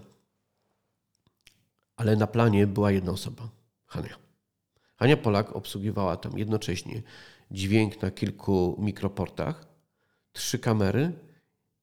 ale 1.95 2.15
na 2.15 2.27
planie 2.27 2.67
była 2.67 2.91
jedna 2.91 3.11
osoba, 3.11 3.49
Hania. 3.85 4.15
Hania 4.95 5.17
Polak 5.17 5.55
obsługiwała 5.55 6.17
tam 6.17 6.37
jednocześnie 6.37 7.01
dźwięk 7.51 8.01
na 8.01 8.11
kilku 8.11 8.75
mikroportach, 8.79 9.67
trzy 10.31 10.59
kamery 10.59 11.11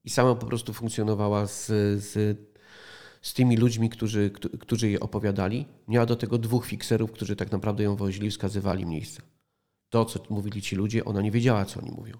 i 0.04 0.11
sama 0.11 0.35
po 0.35 0.47
prostu 0.47 0.73
funkcjonowała 0.73 1.47
z, 1.47 1.66
z, 2.02 2.38
z 3.23 3.35
tymi 3.35 3.56
ludźmi, 3.56 3.90
którzy, 3.90 4.30
którzy 4.61 4.90
je 4.90 5.00
opowiadali. 5.00 5.66
Miała 5.88 6.06
do 6.06 6.16
tego 6.16 6.38
dwóch 6.38 6.66
fikserów, 6.66 7.12
którzy 7.12 7.37
tak 7.37 7.52
naprawdę 7.52 7.85
ją 7.85 7.97
wozili, 7.97 8.30
wskazywali 8.30 8.87
miejsca 8.87 9.23
to, 9.90 10.05
co 10.05 10.21
mówili 10.31 10.62
ci 10.62 10.76
ludzie, 10.76 11.05
ona 11.05 11.23
nie 11.23 11.31
wiedziała, 11.31 11.64
co 11.64 11.81
oni 11.81 11.90
mówią. 11.90 12.19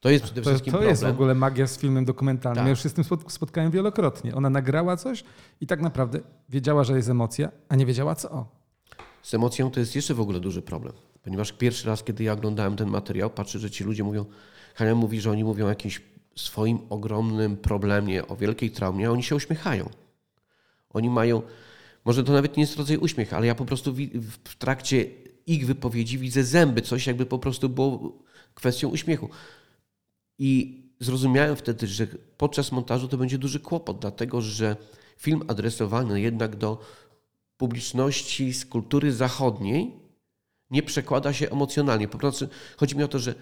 To 0.00 0.10
jest 0.10 0.24
przede 0.24 0.42
wszystkim 0.42 0.72
to, 0.72 0.78
to 0.78 0.84
jest 0.84 1.04
w 1.04 1.06
ogóle 1.06 1.34
magia 1.34 1.66
z 1.66 1.78
filmem 1.78 2.04
dokumentalnym. 2.04 2.56
Tak. 2.56 2.66
Ja 2.66 2.70
już 2.70 2.82
się 2.82 2.88
z 2.88 2.92
tym 2.92 3.04
spotkałem 3.28 3.70
wielokrotnie. 3.70 4.34
Ona 4.34 4.50
nagrała 4.50 4.96
coś 4.96 5.24
i 5.60 5.66
tak 5.66 5.80
naprawdę 5.80 6.20
wiedziała, 6.48 6.84
że 6.84 6.96
jest 6.96 7.08
emocja, 7.08 7.50
a 7.68 7.76
nie 7.76 7.86
wiedziała 7.86 8.14
co. 8.14 8.46
Z 9.22 9.34
emocją 9.34 9.70
to 9.70 9.80
jest 9.80 9.96
jeszcze 9.96 10.14
w 10.14 10.20
ogóle 10.20 10.40
duży 10.40 10.62
problem. 10.62 10.92
Ponieważ 11.22 11.52
pierwszy 11.52 11.88
raz, 11.88 12.04
kiedy 12.04 12.24
ja 12.24 12.32
oglądałem 12.32 12.76
ten 12.76 12.88
materiał, 12.88 13.30
patrzę, 13.30 13.58
że 13.58 13.70
ci 13.70 13.84
ludzie 13.84 14.04
mówią, 14.04 14.24
Hania 14.74 14.94
mówi, 14.94 15.20
że 15.20 15.30
oni 15.30 15.44
mówią 15.44 15.66
o 15.66 15.68
jakimś 15.68 16.02
swoim 16.36 16.78
ogromnym 16.90 17.56
problemie, 17.56 18.26
o 18.26 18.36
wielkiej 18.36 18.70
traumie, 18.70 19.08
a 19.08 19.10
oni 19.10 19.22
się 19.22 19.36
uśmiechają. 19.36 19.90
Oni 20.90 21.10
mają, 21.10 21.42
może 22.04 22.24
to 22.24 22.32
nawet 22.32 22.56
nie 22.56 22.62
jest 22.62 22.76
rodzaj 22.76 22.96
uśmiech, 22.96 23.32
ale 23.32 23.46
ja 23.46 23.54
po 23.54 23.64
prostu 23.64 23.94
w 24.44 24.56
trakcie 24.58 25.04
ich 25.46 25.66
wypowiedzi 25.66 26.18
widzę 26.18 26.44
zęby, 26.44 26.82
coś 26.82 27.06
jakby 27.06 27.26
po 27.26 27.38
prostu 27.38 27.68
było 27.68 28.22
kwestią 28.54 28.88
uśmiechu. 28.88 29.28
I 30.38 30.82
zrozumiałem 31.00 31.56
wtedy, 31.56 31.86
że 31.86 32.06
podczas 32.36 32.72
montażu 32.72 33.08
to 33.08 33.16
będzie 33.16 33.38
duży 33.38 33.60
kłopot, 33.60 33.98
dlatego 33.98 34.40
że 34.40 34.76
film 35.16 35.42
adresowany 35.48 36.20
jednak 36.20 36.56
do 36.56 36.80
publiczności 37.56 38.54
z 38.54 38.66
kultury 38.66 39.12
zachodniej 39.12 40.02
nie 40.70 40.82
przekłada 40.82 41.32
się 41.32 41.50
emocjonalnie. 41.50 42.08
Po 42.08 42.18
prostu 42.18 42.48
chodzi 42.76 42.96
mi 42.96 43.02
o 43.02 43.08
to, 43.08 43.18
że 43.18 43.34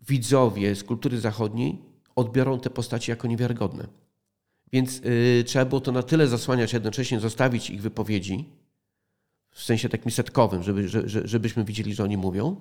widzowie 0.00 0.74
z 0.74 0.84
kultury 0.84 1.20
zachodniej 1.20 1.78
odbiorą 2.16 2.60
te 2.60 2.70
postaci 2.70 3.10
jako 3.10 3.28
niewiarygodne. 3.28 3.88
Więc 4.72 5.00
yy, 5.04 5.44
trzeba 5.46 5.64
było 5.64 5.80
to 5.80 5.92
na 5.92 6.02
tyle 6.02 6.28
zasłaniać, 6.28 6.72
jednocześnie 6.72 7.20
zostawić 7.20 7.70
ich 7.70 7.82
wypowiedzi, 7.82 8.44
w 9.58 9.62
sensie 9.62 9.88
takim 9.88 10.10
setkowym, 10.10 10.62
żeby, 10.62 10.88
że, 10.88 11.28
żebyśmy 11.28 11.64
widzieli, 11.64 11.94
że 11.94 12.04
oni 12.04 12.16
mówią, 12.16 12.56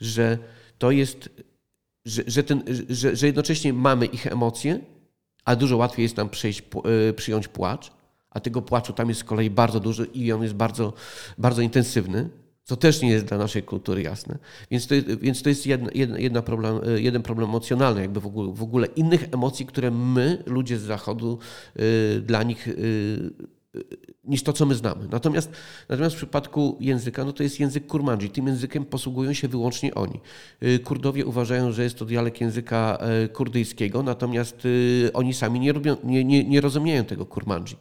że 0.00 0.38
to 0.78 0.90
jest, 0.90 1.30
że, 2.04 2.22
że, 2.26 2.42
ten, 2.42 2.62
że, 2.88 3.16
że 3.16 3.26
jednocześnie 3.26 3.72
mamy 3.72 4.06
ich 4.06 4.26
emocje, 4.26 4.80
a 5.44 5.56
dużo 5.56 5.76
łatwiej 5.76 6.02
jest 6.02 6.16
nam 6.16 6.28
przejść, 6.28 6.62
yy, 7.06 7.12
przyjąć 7.12 7.48
płacz, 7.48 7.92
a 8.30 8.40
tego 8.40 8.62
płaczu 8.62 8.92
tam 8.92 9.08
jest 9.08 9.20
z 9.20 9.24
kolei 9.24 9.50
bardzo 9.50 9.80
dużo 9.80 10.04
i 10.14 10.32
on 10.32 10.42
jest 10.42 10.54
bardzo, 10.54 10.92
bardzo 11.38 11.62
intensywny 11.62 12.30
co 12.64 12.76
też 12.76 13.02
nie 13.02 13.10
jest 13.10 13.24
dla 13.24 13.38
naszej 13.38 13.62
kultury 13.62 14.02
jasne. 14.02 14.38
Więc 14.70 14.86
to, 14.86 14.94
więc 15.20 15.42
to 15.42 15.48
jest 15.48 15.66
jedna, 15.66 15.90
jedna 16.18 16.42
problem, 16.42 16.80
jeden 16.96 17.22
problem 17.22 17.48
emocjonalny, 17.48 18.00
jakby 18.00 18.20
w 18.20 18.26
ogóle, 18.26 18.52
w 18.54 18.62
ogóle 18.62 18.86
innych 18.86 19.28
emocji, 19.32 19.66
które 19.66 19.90
my, 19.90 20.42
ludzie 20.46 20.78
z 20.78 20.82
Zachodu, 20.82 21.38
y, 21.80 22.20
dla 22.20 22.42
nich 22.42 22.68
niż 24.24 24.42
to, 24.42 24.52
co 24.52 24.66
my 24.66 24.74
znamy. 24.74 25.08
Natomiast, 25.10 25.50
natomiast 25.88 26.14
w 26.14 26.18
przypadku 26.18 26.76
języka, 26.80 27.24
no 27.24 27.32
to 27.32 27.42
jest 27.42 27.60
język 27.60 27.86
kurmandzi. 27.86 28.30
Tym 28.30 28.46
językiem 28.46 28.84
posługują 28.84 29.32
się 29.32 29.48
wyłącznie 29.48 29.94
oni. 29.94 30.20
Kurdowie 30.84 31.26
uważają, 31.26 31.72
że 31.72 31.82
jest 31.82 31.98
to 31.98 32.04
dialekt 32.04 32.40
języka 32.40 32.98
kurdyjskiego, 33.32 34.02
natomiast 34.02 34.68
oni 35.12 35.34
sami 35.34 35.60
nie, 35.60 35.72
robią, 35.72 35.96
nie, 36.04 36.24
nie, 36.24 36.44
nie 36.44 36.60
rozumieją 36.60 37.04
tego 37.04 37.26
kurmandzi. 37.26 37.76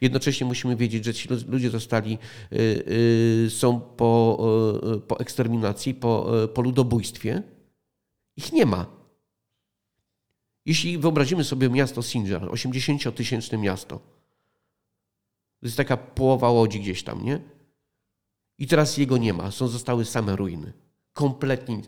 Jednocześnie 0.00 0.46
musimy 0.46 0.76
wiedzieć, 0.76 1.04
że 1.04 1.14
ci 1.14 1.28
ludzie 1.48 1.70
zostali, 1.70 2.18
y, 2.52 2.56
y, 3.46 3.50
są 3.50 3.80
po, 3.80 4.38
y, 4.96 5.00
po 5.00 5.20
eksterminacji, 5.20 5.94
po, 5.94 6.32
po 6.54 6.62
ludobójstwie. 6.62 7.42
Ich 8.36 8.52
nie 8.52 8.66
ma. 8.66 8.86
Jeśli 10.66 10.98
wyobrazimy 10.98 11.44
sobie 11.44 11.68
miasto 11.68 12.02
Sinjar, 12.02 12.42
80-tysięczne 12.42 13.58
miasto, 13.58 14.00
to 15.62 15.66
jest 15.66 15.76
taka 15.76 15.96
połowa 15.96 16.50
łodzi 16.50 16.80
gdzieś 16.80 17.02
tam, 17.02 17.24
nie? 17.24 17.40
I 18.58 18.66
teraz 18.66 18.96
jego 18.96 19.18
nie 19.18 19.32
ma, 19.32 19.50
są 19.50 19.68
zostały 19.68 20.04
same 20.04 20.36
ruiny. 20.36 20.72
Kompletnie, 21.12 21.80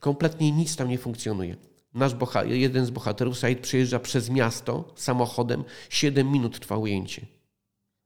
kompletnie 0.00 0.52
nic 0.52 0.76
tam 0.76 0.88
nie 0.88 0.98
funkcjonuje. 0.98 1.56
Nasz 1.94 2.14
bohater, 2.14 2.52
jeden 2.52 2.86
z 2.86 2.90
bohaterów, 2.90 3.38
Said, 3.38 3.60
przejeżdża 3.60 3.98
przez 3.98 4.30
miasto 4.30 4.92
samochodem, 4.96 5.64
7 5.90 6.32
minut 6.32 6.60
trwa 6.60 6.76
ujęcie. 6.76 7.26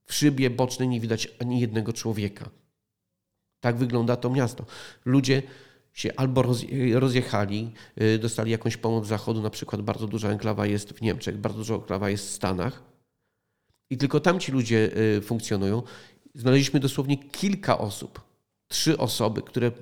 W 0.04 0.14
szybie 0.14 0.50
bocznej 0.50 0.88
nie 0.88 1.00
widać 1.00 1.28
ani 1.40 1.60
jednego 1.60 1.92
człowieka. 1.92 2.50
Tak 3.60 3.76
wygląda 3.76 4.16
to 4.16 4.30
miasto. 4.30 4.66
Ludzie 5.04 5.42
się 5.92 6.12
albo 6.16 6.44
rozjechali, 6.94 7.72
y, 8.02 8.18
dostali 8.18 8.50
jakąś 8.50 8.76
pomoc 8.76 9.04
z 9.04 9.08
zachodu, 9.08 9.42
na 9.42 9.50
przykład 9.50 9.82
bardzo 9.82 10.06
duża 10.06 10.28
enklawa 10.28 10.66
jest 10.66 10.92
w 10.92 11.02
Niemczech, 11.02 11.38
bardzo 11.38 11.58
duża 11.58 11.74
enklawa 11.74 12.10
jest 12.10 12.26
w 12.28 12.32
Stanach 12.32 12.97
i 13.90 13.96
tylko 13.96 14.20
tam 14.20 14.40
ci 14.40 14.52
ludzie 14.52 14.90
y, 15.16 15.20
funkcjonują. 15.20 15.82
Znaleźliśmy 16.34 16.80
dosłownie 16.80 17.18
kilka 17.18 17.78
osób, 17.78 18.20
trzy 18.68 18.98
osoby, 18.98 19.42
które 19.42 19.72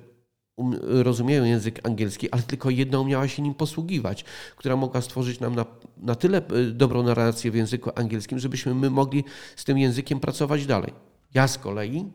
Um, 0.57 0.79
rozumieją 0.81 1.43
język 1.43 1.87
angielski, 1.87 2.31
ale 2.31 2.41
tylko 2.41 2.69
jedna 2.69 2.99
umiała 2.99 3.27
się 3.27 3.41
nim 3.41 3.53
posługiwać, 3.53 4.25
która 4.55 4.75
mogła 4.75 5.01
stworzyć 5.01 5.39
nam 5.39 5.55
na, 5.55 5.65
na 5.97 6.15
tyle 6.15 6.37
e, 6.37 6.63
dobrą 6.63 7.03
narrację 7.03 7.51
w 7.51 7.55
języku 7.55 7.89
angielskim, 7.95 8.39
żebyśmy 8.39 8.75
my 8.75 8.89
mogli 8.89 9.23
z 9.55 9.63
tym 9.63 9.77
językiem 9.77 10.19
pracować 10.19 10.65
dalej. 10.65 10.93
Ja 11.33 11.47
z 11.47 11.57
kolei 11.57 12.05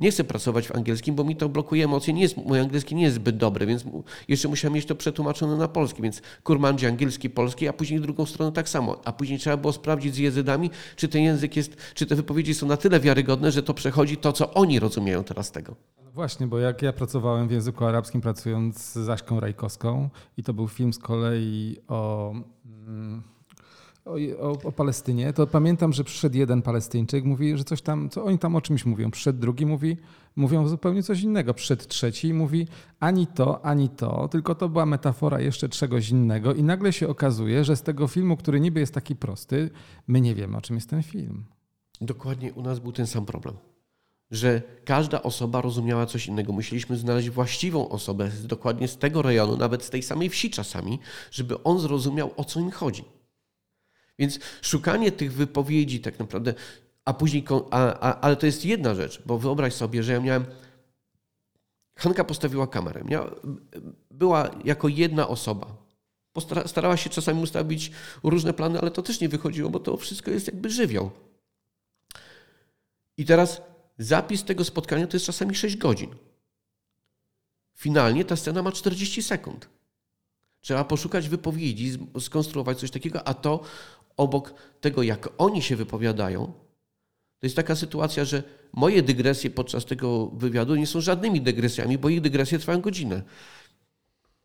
nie 0.00 0.10
chcę 0.10 0.24
pracować 0.24 0.68
w 0.68 0.74
angielskim, 0.74 1.14
bo 1.14 1.24
mi 1.24 1.36
to 1.36 1.48
blokuje 1.48 1.84
emocje. 1.84 2.14
Nie 2.14 2.22
jest, 2.22 2.36
mój 2.36 2.60
angielski 2.60 2.94
nie 2.94 3.02
jest 3.02 3.16
zbyt 3.16 3.36
dobry, 3.36 3.66
więc 3.66 3.84
jeszcze 4.28 4.48
musiałem 4.48 4.74
mieć 4.74 4.86
to 4.86 4.94
przetłumaczone 4.94 5.56
na 5.56 5.68
polski, 5.68 6.02
więc 6.02 6.22
kurmandzi 6.42 6.86
angielski, 6.86 7.30
polski, 7.30 7.68
a 7.68 7.72
później 7.72 8.00
drugą 8.00 8.26
stronę 8.26 8.52
tak 8.52 8.68
samo. 8.68 9.00
A 9.04 9.12
później 9.12 9.38
trzeba 9.38 9.56
było 9.56 9.72
sprawdzić 9.72 10.14
z 10.14 10.18
jezydami, 10.18 10.70
czy 10.96 11.08
ten 11.08 11.22
język 11.22 11.56
jest, 11.56 11.76
czy 11.94 12.06
te 12.06 12.14
wypowiedzi 12.14 12.54
są 12.54 12.66
na 12.66 12.76
tyle 12.76 13.00
wiarygodne, 13.00 13.52
że 13.52 13.62
to 13.62 13.74
przechodzi 13.74 14.16
to, 14.16 14.32
co 14.32 14.54
oni 14.54 14.80
rozumieją 14.80 15.24
teraz 15.24 15.52
tego. 15.52 15.76
Właśnie, 16.14 16.46
bo 16.46 16.58
jak 16.58 16.82
ja 16.82 16.92
pracowałem 16.92 17.48
w 17.48 17.50
języku 17.50 17.84
arabskim, 17.84 18.20
pracując 18.20 18.92
z 18.92 19.08
Aśką 19.08 19.40
Rajkowską, 19.40 20.10
i 20.36 20.42
to 20.42 20.54
był 20.54 20.68
film 20.68 20.92
z 20.92 20.98
kolei 20.98 21.76
o, 21.88 22.32
mm, 22.86 23.22
o, 24.08 24.48
o, 24.48 24.52
o, 24.64 24.72
Palestynie, 24.72 25.32
to 25.32 25.46
pamiętam, 25.46 25.92
że 25.92 26.04
przyszedł 26.04 26.36
jeden 26.36 26.62
Palestyńczyk, 26.62 27.24
mówi, 27.24 27.56
że 27.56 27.64
coś 27.64 27.82
tam, 27.82 28.10
co 28.10 28.24
oni 28.24 28.38
tam 28.38 28.56
o 28.56 28.60
czymś 28.60 28.86
mówią. 28.86 29.10
Przyszedł 29.10 29.40
drugi, 29.40 29.66
mówi, 29.66 29.96
mówią 30.36 30.68
zupełnie 30.68 31.02
coś 31.02 31.22
innego. 31.22 31.54
Przyszedł 31.54 31.84
trzeci 31.88 32.28
i 32.28 32.34
mówi, 32.34 32.66
ani 33.00 33.26
to, 33.26 33.64
ani 33.64 33.88
to, 33.88 34.28
tylko 34.28 34.54
to 34.54 34.68
była 34.68 34.86
metafora 34.86 35.40
jeszcze 35.40 35.68
czegoś 35.68 36.10
innego. 36.10 36.54
I 36.54 36.62
nagle 36.62 36.92
się 36.92 37.08
okazuje, 37.08 37.64
że 37.64 37.76
z 37.76 37.82
tego 37.82 38.08
filmu, 38.08 38.36
który 38.36 38.60
niby 38.60 38.80
jest 38.80 38.94
taki 38.94 39.16
prosty, 39.16 39.70
my 40.06 40.20
nie 40.20 40.34
wiemy, 40.34 40.56
o 40.56 40.60
czym 40.60 40.76
jest 40.76 40.90
ten 40.90 41.02
film. 41.02 41.44
Dokładnie 42.00 42.52
u 42.52 42.62
nas 42.62 42.78
był 42.78 42.92
ten 42.92 43.06
sam 43.06 43.26
problem 43.26 43.54
że 44.30 44.62
każda 44.84 45.22
osoba 45.22 45.60
rozumiała 45.60 46.06
coś 46.06 46.26
innego. 46.26 46.52
Musieliśmy 46.52 46.96
znaleźć 46.96 47.30
właściwą 47.30 47.88
osobę 47.88 48.30
dokładnie 48.44 48.88
z 48.88 48.98
tego 48.98 49.22
rejonu, 49.22 49.56
nawet 49.56 49.82
z 49.82 49.90
tej 49.90 50.02
samej 50.02 50.28
wsi 50.28 50.50
czasami, 50.50 50.98
żeby 51.30 51.62
on 51.62 51.80
zrozumiał, 51.80 52.30
o 52.36 52.44
co 52.44 52.60
im 52.60 52.70
chodzi. 52.70 53.04
Więc 54.18 54.38
szukanie 54.62 55.12
tych 55.12 55.32
wypowiedzi 55.32 56.00
tak 56.00 56.18
naprawdę, 56.18 56.54
a 57.04 57.14
później, 57.14 57.44
a, 57.70 58.00
a, 58.00 58.20
ale 58.20 58.36
to 58.36 58.46
jest 58.46 58.64
jedna 58.64 58.94
rzecz, 58.94 59.22
bo 59.26 59.38
wyobraź 59.38 59.74
sobie, 59.74 60.02
że 60.02 60.12
ja 60.12 60.20
miałem, 60.20 60.44
Hanka 61.96 62.24
postawiła 62.24 62.66
kamerę, 62.66 63.04
była 64.10 64.50
jako 64.64 64.88
jedna 64.88 65.28
osoba. 65.28 65.76
Starała 66.66 66.96
się 66.96 67.10
czasami 67.10 67.42
ustawić 67.42 67.90
różne 68.22 68.52
plany, 68.52 68.80
ale 68.80 68.90
to 68.90 69.02
też 69.02 69.20
nie 69.20 69.28
wychodziło, 69.28 69.70
bo 69.70 69.80
to 69.80 69.96
wszystko 69.96 70.30
jest 70.30 70.46
jakby 70.46 70.70
żywioł. 70.70 71.10
I 73.16 73.24
teraz 73.24 73.62
Zapis 73.98 74.44
tego 74.44 74.64
spotkania 74.64 75.06
to 75.06 75.16
jest 75.16 75.26
czasami 75.26 75.54
6 75.54 75.76
godzin. 75.76 76.10
Finalnie 77.74 78.24
ta 78.24 78.36
scena 78.36 78.62
ma 78.62 78.72
40 78.72 79.22
sekund. 79.22 79.68
Trzeba 80.60 80.84
poszukać 80.84 81.28
wypowiedzi, 81.28 81.98
skonstruować 82.20 82.78
coś 82.78 82.90
takiego, 82.90 83.28
a 83.28 83.34
to 83.34 83.60
obok 84.18 84.54
tego, 84.80 85.02
jak 85.02 85.28
oni 85.38 85.62
się 85.62 85.76
wypowiadają, 85.76 86.52
to 87.38 87.46
jest 87.46 87.56
taka 87.56 87.76
sytuacja, 87.76 88.24
że 88.24 88.42
moje 88.72 89.02
dygresje 89.02 89.50
podczas 89.50 89.84
tego 89.84 90.26
wywiadu 90.26 90.74
nie 90.74 90.86
są 90.86 91.00
żadnymi 91.00 91.40
dygresjami, 91.40 91.98
bo 91.98 92.08
ich 92.08 92.20
dygresje 92.20 92.58
trwają 92.58 92.80
godzinę. 92.80 93.22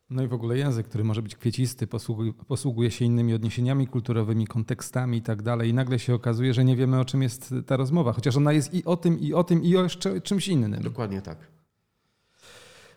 No 0.09 0.23
i 0.23 0.27
w 0.27 0.33
ogóle 0.33 0.57
język, 0.57 0.87
który 0.87 1.03
może 1.03 1.21
być 1.21 1.35
kwiecisty, 1.35 1.87
posługuje, 1.87 2.33
posługuje 2.33 2.91
się 2.91 3.05
innymi 3.05 3.33
odniesieniami 3.33 3.87
kulturowymi, 3.87 4.47
kontekstami 4.47 5.17
i 5.17 5.21
tak 5.21 5.41
dalej. 5.41 5.69
I 5.69 5.73
nagle 5.73 5.99
się 5.99 6.13
okazuje, 6.13 6.53
że 6.53 6.65
nie 6.65 6.75
wiemy, 6.75 6.99
o 6.99 7.05
czym 7.05 7.21
jest 7.21 7.53
ta 7.65 7.77
rozmowa, 7.77 8.13
chociaż 8.13 8.37
ona 8.37 8.53
jest 8.53 8.73
i 8.73 8.85
o 8.85 8.97
tym, 8.97 9.19
i 9.19 9.33
o 9.33 9.43
tym, 9.43 9.63
i 9.63 9.77
o 9.77 9.83
jeszcze 9.83 10.21
czymś 10.21 10.47
innym. 10.47 10.81
Dokładnie 10.81 11.21
tak. 11.21 11.37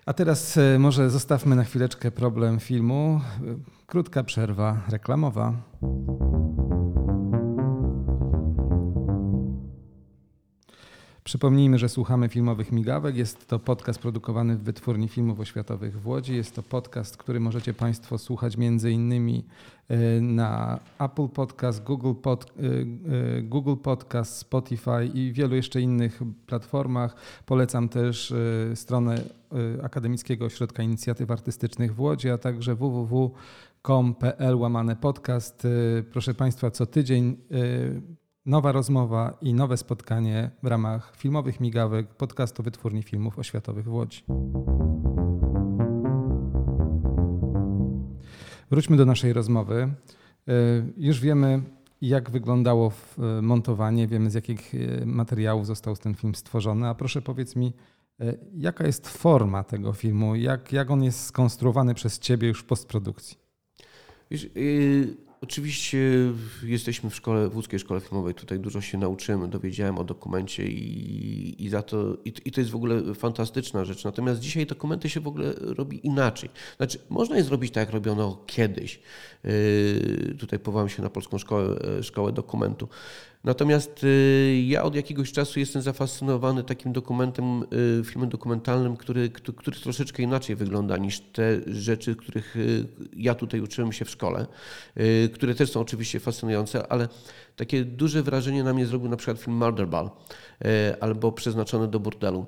A 0.06 0.12
teraz 0.12 0.56
e, 0.56 0.78
może 0.78 1.11
zostawmy 1.11 1.56
na 1.56 1.64
chwileczkę 1.64 2.11
problem 2.11 2.61
filmu. 2.61 3.21
Krótka 3.87 4.25
przerwa 4.25 4.83
reklamowa. 4.88 5.54
Przypomnijmy, 11.26 11.78
że 11.78 11.88
słuchamy 11.88 12.28
filmowych 12.28 12.73
migawek. 12.73 13.16
Jest 13.16 13.47
to 13.47 13.59
podcast 13.59 13.99
produkowany 13.99 14.56
w 14.56 14.62
Wytwórni 14.62 15.09
Filmów 15.09 15.40
Oświatowych 15.40 16.00
w 16.00 16.06
Łodzi. 16.06 16.37
Jest 16.37 16.54
to 16.54 16.62
podcast, 16.62 17.16
który 17.16 17.40
możecie 17.40 17.75
Państwo 17.75 18.18
słuchać 18.18 18.56
między 18.56 18.90
innymi 18.90 19.45
e, 19.88 20.21
na 20.21 20.80
Apple 20.99 21.28
Podcast, 21.28 21.85
Google, 21.85 22.14
Pod, 22.23 22.45
e, 22.45 22.49
e, 23.38 23.42
Google 23.42 23.76
Podcast, 23.76 24.37
Spotify 24.37 25.11
i 25.14 25.33
wielu 25.33 25.54
jeszcze 25.54 25.80
innych 25.80 26.21
platformach. 26.47 27.16
Polecam 27.47 27.88
też 27.88 28.35
stronę 28.75 29.23
Akademickiego 29.83 30.45
Ośrodka 30.45 30.83
Inicjatyw 30.83 31.30
Artystycznych 31.30 31.95
w 31.95 32.00
Łodzi, 32.00 32.30
a 32.30 32.38
także 32.38 32.75
www.com.pl 32.75 34.56
łamane 34.56 34.97
podcast. 34.97 35.66
Proszę 36.12 36.35
Państwa, 36.35 36.71
co 36.71 36.87
tydzień 36.87 37.37
nowa 38.46 38.72
rozmowa 38.72 39.38
i 39.42 39.54
nowe 39.54 39.76
spotkanie 39.76 40.50
w 40.62 40.66
ramach 40.66 41.16
filmowych 41.16 41.60
migawek 41.60 42.14
podcastu 42.14 42.62
Wytwórni 42.62 43.02
Filmów 43.02 43.38
Oświatowych 43.38 43.84
w 43.84 43.92
Łodzi. 43.92 44.24
Wróćmy 48.70 48.96
do 48.96 49.06
naszej 49.06 49.32
rozmowy. 49.32 49.82
E, 50.48 50.52
już 50.96 51.20
wiemy, 51.20 51.62
jak 52.02 52.30
wyglądało 52.30 52.92
montowanie, 53.42 54.08
wiemy 54.08 54.30
z 54.30 54.34
jakich 54.34 54.74
e, 54.74 55.06
materiałów 55.06 55.66
został 55.66 55.96
ten 55.96 56.14
film 56.14 56.34
stworzony, 56.34 56.88
a 56.88 56.94
proszę 56.94 57.22
powiedz 57.22 57.56
mi, 57.56 57.72
Jaka 58.54 58.86
jest 58.86 59.08
forma 59.08 59.64
tego 59.64 59.92
filmu? 59.92 60.34
Jak, 60.34 60.72
jak 60.72 60.90
on 60.90 61.02
jest 61.02 61.24
skonstruowany 61.24 61.94
przez 61.94 62.18
ciebie 62.18 62.48
już 62.48 62.60
w 62.60 62.64
postprodukcji? 62.64 63.38
Wiesz, 64.30 64.50
yy, 64.54 65.25
Oczywiście 65.40 65.98
jesteśmy 66.62 67.10
w 67.10 67.14
szkole, 67.14 67.48
w 67.48 67.56
łódzkiej 67.56 67.78
szkole 67.78 68.00
filmowej, 68.00 68.34
tutaj 68.34 68.60
dużo 68.60 68.80
się 68.80 68.98
nauczyłem, 68.98 69.50
dowiedziałem 69.50 69.98
o 69.98 70.04
dokumencie 70.04 70.66
i, 70.66 71.64
i 71.64 71.68
za 71.68 71.82
to, 71.82 72.16
i, 72.24 72.32
i, 72.44 72.52
to 72.52 72.60
jest 72.60 72.70
w 72.70 72.76
ogóle 72.76 73.14
fantastyczna 73.14 73.84
rzecz. 73.84 74.04
Natomiast 74.04 74.40
dzisiaj 74.40 74.66
dokumenty 74.66 75.10
się 75.10 75.20
w 75.20 75.28
ogóle 75.28 75.52
robi 75.58 76.06
inaczej. 76.06 76.50
Znaczy, 76.76 76.98
można 77.10 77.36
je 77.36 77.44
zrobić 77.44 77.72
tak, 77.72 77.86
jak 77.86 77.94
robiono 77.94 78.42
kiedyś. 78.46 79.00
Yy, 79.44 80.34
tutaj 80.38 80.58
powołam 80.58 80.88
się 80.88 81.02
na 81.02 81.10
Polską 81.10 81.38
Szkołę, 81.38 81.78
Szkołę 82.02 82.32
Dokumentu. 82.32 82.88
Natomiast 83.46 84.04
y, 84.04 84.62
ja 84.66 84.82
od 84.82 84.94
jakiegoś 84.94 85.32
czasu 85.32 85.60
jestem 85.60 85.82
zafascynowany 85.82 86.64
takim 86.64 86.92
dokumentem, 86.92 87.62
y, 88.00 88.04
filmem 88.04 88.30
dokumentalnym, 88.30 88.96
który, 88.96 89.30
który 89.30 89.76
troszeczkę 89.80 90.22
inaczej 90.22 90.56
wygląda 90.56 90.96
niż 90.96 91.20
te 91.20 91.60
rzeczy, 91.66 92.16
których 92.16 92.56
y, 92.56 92.86
ja 93.16 93.34
tutaj 93.34 93.60
uczyłem 93.60 93.92
się 93.92 94.04
w 94.04 94.10
szkole, 94.10 94.46
które 95.34 95.54
też 95.54 95.70
są 95.70 95.80
oczywiście 95.80 96.20
fascynujące, 96.20 96.92
ale 96.92 97.08
takie 97.56 97.84
duże 97.84 98.22
wrażenie 98.22 98.64
na 98.64 98.74
mnie 98.74 98.86
zrobił 98.86 99.08
na 99.08 99.16
przykład 99.16 99.38
film 99.38 99.56
Murderball 99.56 100.10
albo 101.00 101.32
Przeznaczony 101.32 101.88
do 101.88 102.00
burdelu. 102.00 102.46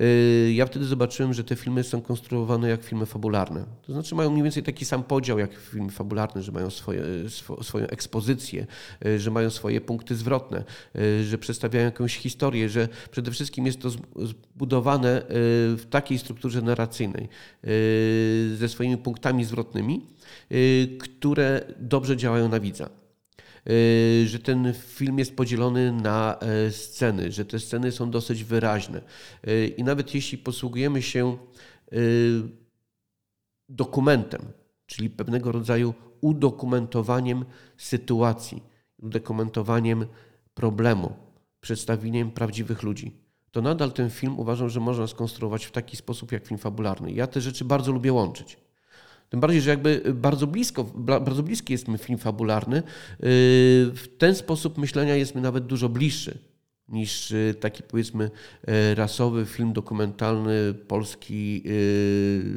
Y, 0.00 0.52
ja 0.54 0.66
wtedy 0.66 0.84
zobaczyłem, 0.84 1.34
że 1.34 1.44
te 1.44 1.56
filmy 1.56 1.84
są 1.84 2.02
konstruowane 2.02 2.68
jak 2.68 2.84
filmy 2.84 3.06
fabularne. 3.06 3.64
To 3.82 3.92
znaczy 3.92 4.14
mają 4.14 4.30
mniej 4.30 4.42
więcej 4.42 4.62
taki 4.62 4.84
sam 4.84 5.04
podział 5.04 5.38
jak 5.38 5.54
filmy 5.54 5.90
fabularne, 5.90 6.42
że 6.42 6.52
mają 6.52 6.70
swoje, 6.70 7.02
swoją 7.62 7.86
ekspozycję, 7.86 8.66
y, 9.06 9.18
że 9.20 9.30
mają 9.30 9.50
swoje 9.50 9.80
punkty 9.80 10.16
zwrotne, 10.16 10.64
y, 10.96 11.24
że 11.24 11.38
przedstawiają 11.38 11.84
jakąś 11.84 12.16
historię, 12.16 12.68
że 12.68 12.88
przede 13.10 13.30
wszystkim 13.30 13.66
jest 13.66 13.80
to 13.80 13.90
zbudowane 14.26 15.22
w 15.28 15.84
takiej 15.90 16.18
strukturze 16.18 16.62
narracyjnej 16.62 17.28
ze 18.54 18.68
swoimi 18.68 18.96
punktami 18.96 19.44
zwrotnymi, 19.44 20.06
które 20.98 21.74
dobrze 21.78 22.16
działają 22.16 22.48
na 22.48 22.60
widza. 22.60 23.05
Y, 23.70 24.28
że 24.28 24.38
ten 24.38 24.72
film 24.74 25.18
jest 25.18 25.36
podzielony 25.36 25.92
na 25.92 26.38
e, 26.38 26.72
sceny, 26.72 27.32
że 27.32 27.44
te 27.44 27.58
sceny 27.58 27.92
są 27.92 28.10
dosyć 28.10 28.44
wyraźne. 28.44 29.02
Y, 29.48 29.74
I 29.76 29.84
nawet 29.84 30.14
jeśli 30.14 30.38
posługujemy 30.38 31.02
się 31.02 31.36
y, 31.92 32.42
dokumentem, 33.68 34.42
czyli 34.86 35.10
pewnego 35.10 35.52
rodzaju 35.52 35.94
udokumentowaniem 36.20 37.44
sytuacji, 37.76 38.62
udokumentowaniem 38.98 40.06
problemu, 40.54 41.16
przedstawieniem 41.60 42.30
prawdziwych 42.30 42.82
ludzi, 42.82 43.26
to 43.50 43.62
nadal 43.62 43.92
ten 43.92 44.10
film 44.10 44.38
uważam, 44.38 44.68
że 44.68 44.80
można 44.80 45.06
skonstruować 45.06 45.64
w 45.64 45.70
taki 45.70 45.96
sposób 45.96 46.32
jak 46.32 46.46
film 46.46 46.58
fabularny. 46.58 47.12
Ja 47.12 47.26
te 47.26 47.40
rzeczy 47.40 47.64
bardzo 47.64 47.92
lubię 47.92 48.12
łączyć. 48.12 48.65
Tym 49.28 49.40
bardziej, 49.40 49.60
że 49.60 49.70
jakby 49.70 50.02
bardzo 50.14 50.46
blisko, 50.46 50.84
bardzo 51.20 51.42
bliski 51.42 51.72
jest 51.72 51.88
mi 51.88 51.98
film 51.98 52.18
fabularny. 52.18 52.78
Y, 52.78 52.82
w 53.94 54.04
ten 54.18 54.34
sposób 54.34 54.78
myślenia 54.78 55.16
jest 55.16 55.34
mi 55.34 55.42
nawet 55.42 55.66
dużo 55.66 55.88
bliższy 55.88 56.38
niż 56.88 57.30
y, 57.30 57.54
taki 57.60 57.82
powiedzmy 57.82 58.30
y, 58.68 58.94
rasowy 58.94 59.46
film 59.46 59.72
dokumentalny 59.72 60.74
polski 60.74 61.62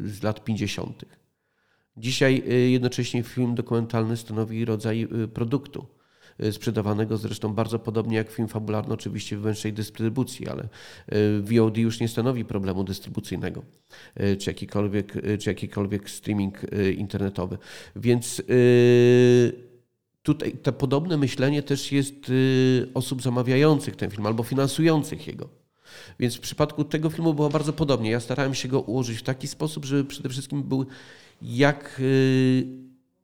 z 0.06 0.24
lat 0.24 0.44
50. 0.44 1.06
Dzisiaj 1.98 2.44
jednocześnie 2.72 3.24
film 3.24 3.56
dokumentalny 3.56 4.18
stanowi 4.18 4.66
rodzaj 4.66 5.08
produktu 5.34 5.88
sprzedawanego 6.52 7.18
zresztą 7.18 7.54
bardzo 7.54 7.80
podobnie 7.80 8.18
jak 8.18 8.32
film 8.32 8.48
fabularny, 8.48 8.94
oczywiście 8.94 9.38
w 9.38 9.42
węższej 9.42 9.74
dystrybucji, 9.74 10.48
ale 10.48 10.64
y, 10.64 11.42
VOD 11.42 11.78
już 11.78 12.00
nie 12.00 12.08
stanowi 12.08 12.46
problemu 12.46 12.84
dystrybucyjnego, 12.84 13.64
y, 14.20 14.38
czy 14.38 14.50
jakikolwiek, 14.50 15.14
czy 15.40 15.50
jakikolwiek 15.50 16.10
streaming 16.10 16.62
internetowy. 16.98 17.58
Więc 17.96 18.42
tutaj 20.24 20.52
to 20.52 20.74
podobne 20.74 21.18
myślenie 21.18 21.64
też 21.64 21.92
jest 21.92 22.32
osób 22.94 23.22
zamawiających 23.22 23.96
ten 23.96 24.10
film 24.10 24.26
albo 24.26 24.44
finansujących 24.44 25.28
jego. 25.28 25.50
Więc 26.20 26.36
w 26.36 26.40
przypadku 26.40 26.84
tego 26.84 27.10
filmu 27.10 27.34
było 27.34 27.50
bardzo 27.50 27.74
podobnie. 27.74 28.12
Ja 28.12 28.20
starałem 28.20 28.56
się 28.56 28.68
go 28.68 28.82
ułożyć 28.82 29.18
w 29.18 29.24
taki 29.24 29.48
sposób, 29.48 29.86
żeby 29.86 30.06
przede 30.06 30.30
wszystkim 30.30 30.64
był 30.64 30.86
jak 31.42 32.02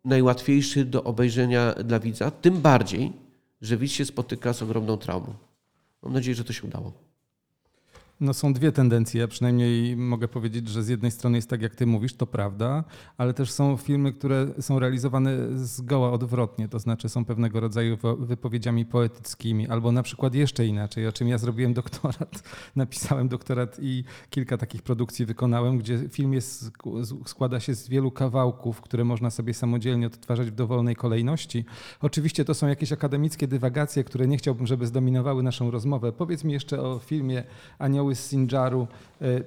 najłatwiejszy 0.06 0.86
do 0.86 1.04
obejrzenia 1.04 1.74
dla 1.74 2.00
widza, 2.00 2.32
tym 2.32 2.62
bardziej, 2.62 3.14
że 3.62 3.78
widz 3.78 3.92
się 3.92 4.06
spotyka 4.06 4.54
z 4.54 4.62
ogromną 4.62 4.98
traumą. 4.98 5.34
Mam 6.02 6.14
nadzieję, 6.14 6.36
że 6.36 6.44
to 6.44 6.54
się 6.54 6.64
udało. 6.64 7.05
No 8.20 8.34
są 8.34 8.54
dwie 8.54 8.72
tendencje. 8.72 9.28
Przynajmniej 9.28 9.98
mogę 9.98 10.28
powiedzieć, 10.28 10.68
że 10.68 10.84
z 10.84 10.88
jednej 10.88 11.12
strony 11.12 11.38
jest 11.38 11.50
tak, 11.50 11.62
jak 11.62 11.76
ty 11.76 11.86
mówisz, 11.86 12.14
to 12.14 12.28
prawda, 12.28 12.84
ale 13.18 13.34
też 13.34 13.52
są 13.52 13.78
filmy, 13.78 14.14
które 14.14 14.48
są 14.60 14.80
realizowane 14.80 15.38
zgoła 15.56 16.12
odwrotnie, 16.12 16.68
to 16.68 16.80
znaczy 16.80 17.10
są 17.10 17.26
pewnego 17.26 17.60
rodzaju 17.60 17.98
wypowiedziami 18.20 18.86
poetyckimi, 18.86 19.68
albo 19.68 19.92
na 19.92 20.04
przykład 20.04 20.36
jeszcze 20.36 20.66
inaczej, 20.66 21.08
o 21.08 21.12
czym 21.12 21.28
ja 21.28 21.38
zrobiłem 21.38 21.74
doktorat, 21.74 22.44
napisałem 22.76 23.28
doktorat 23.28 23.78
i 23.82 24.04
kilka 24.30 24.58
takich 24.58 24.82
produkcji 24.82 25.26
wykonałem, 25.26 25.78
gdzie 25.78 26.10
film 26.10 26.34
jest, 26.34 26.72
składa 27.26 27.60
się 27.60 27.76
z 27.76 27.90
wielu 27.90 28.12
kawałków, 28.12 28.82
które 28.82 29.04
można 29.04 29.30
sobie 29.30 29.54
samodzielnie 29.54 30.08
odtwarzać 30.08 30.48
w 30.48 30.56
dowolnej 30.56 30.96
kolejności. 30.96 31.66
Oczywiście 32.02 32.46
to 32.46 32.54
są 32.54 32.68
jakieś 32.68 32.92
akademickie 32.92 33.48
dywagacje, 33.48 34.04
które 34.04 34.28
nie 34.28 34.38
chciałbym, 34.38 34.68
żeby 34.68 34.88
zdominowały 34.88 35.44
naszą 35.44 35.72
rozmowę. 35.72 36.12
Powiedz 36.12 36.44
mi 36.44 36.54
jeszcze 36.54 36.82
o 36.82 37.00
filmie 37.00 37.44
Anioł 37.80 38.05
anioły 38.06 38.16
z 38.16 38.30
Sinjaru. 38.30 38.88
E, 39.22 39.44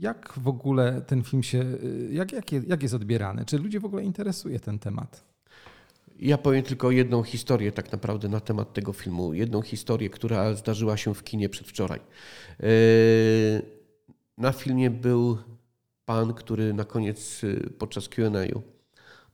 jak 0.00 0.32
w 0.36 0.48
ogóle 0.48 1.02
ten 1.02 1.22
film 1.22 1.42
się, 1.42 1.58
e, 1.58 2.12
jak, 2.12 2.32
jak, 2.32 2.52
jak 2.52 2.82
jest 2.82 2.94
odbierany? 2.94 3.44
Czy 3.44 3.58
ludzie 3.58 3.80
w 3.80 3.84
ogóle 3.84 4.04
interesuje 4.04 4.60
ten 4.60 4.78
temat? 4.78 5.24
Ja 6.18 6.38
powiem 6.38 6.62
tylko 6.62 6.90
jedną 6.90 7.22
historię 7.22 7.72
tak 7.72 7.92
naprawdę 7.92 8.28
na 8.28 8.40
temat 8.40 8.72
tego 8.72 8.92
filmu. 8.92 9.34
Jedną 9.34 9.62
historię, 9.62 10.10
która 10.10 10.54
zdarzyła 10.54 10.96
się 10.96 11.14
w 11.14 11.22
kinie 11.22 11.48
przedwczoraj. 11.48 12.00
E, 12.00 12.64
na 14.38 14.52
filmie 14.52 14.90
był 14.90 15.38
pan, 16.04 16.34
który 16.34 16.74
na 16.74 16.84
koniec 16.84 17.40
podczas 17.78 18.08
Q&A, 18.08 18.60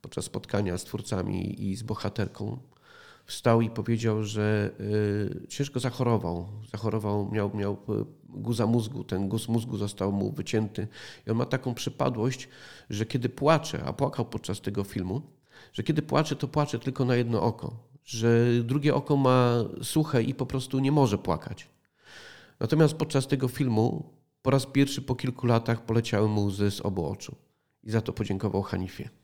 podczas 0.01 0.25
spotkania 0.25 0.79
z 0.79 0.85
twórcami 0.85 1.69
i 1.71 1.77
z 1.77 1.83
bohaterką 1.83 2.59
wstał 3.31 3.61
i 3.61 3.71
powiedział, 3.71 4.25
że 4.25 4.71
y, 5.45 5.47
ciężko 5.49 5.81
zachorował. 5.81 6.49
Zachorował, 6.73 7.31
miał, 7.33 7.57
miał 7.57 7.73
y, 7.73 7.77
guza 8.29 8.67
mózgu, 8.67 9.05
ten 9.05 9.29
guz 9.29 9.49
mózgu 9.49 9.77
został 9.77 10.13
mu 10.13 10.33
wycięty. 10.33 10.89
I 11.27 11.31
on 11.31 11.37
ma 11.37 11.47
taką 11.47 11.75
przypadłość, 11.75 12.49
że 12.91 13.07
kiedy 13.07 13.29
płacze, 13.29 13.85
a 13.85 13.93
płakał 13.93 14.25
podczas 14.25 14.61
tego 14.61 14.85
filmu, 14.85 15.23
że 15.73 15.83
kiedy 15.83 16.03
płacze, 16.03 16.37
to 16.37 16.49
płacze 16.49 16.79
tylko 16.79 17.05
na 17.05 17.17
jedno 17.17 17.43
oko. 17.43 17.77
Że 18.05 18.47
drugie 18.65 18.95
oko 18.95 19.17
ma 19.17 19.65
suche 19.83 20.23
i 20.23 20.35
po 20.35 20.47
prostu 20.47 20.79
nie 20.79 20.93
może 20.93 21.19
płakać. 21.19 21.69
Natomiast 22.61 22.95
podczas 22.95 23.27
tego 23.27 23.49
filmu 23.49 24.11
po 24.43 24.51
raz 24.51 24.67
pierwszy 24.67 25.03
po 25.03 25.15
kilku 25.15 25.47
latach 25.47 25.85
poleciały 25.85 26.29
mu 26.29 26.45
łzy 26.45 26.71
z 26.71 26.81
obu 26.81 27.07
oczu. 27.07 27.37
I 27.83 27.91
za 27.91 28.01
to 28.01 28.13
podziękował 28.13 28.63
Hanifie. 28.63 29.20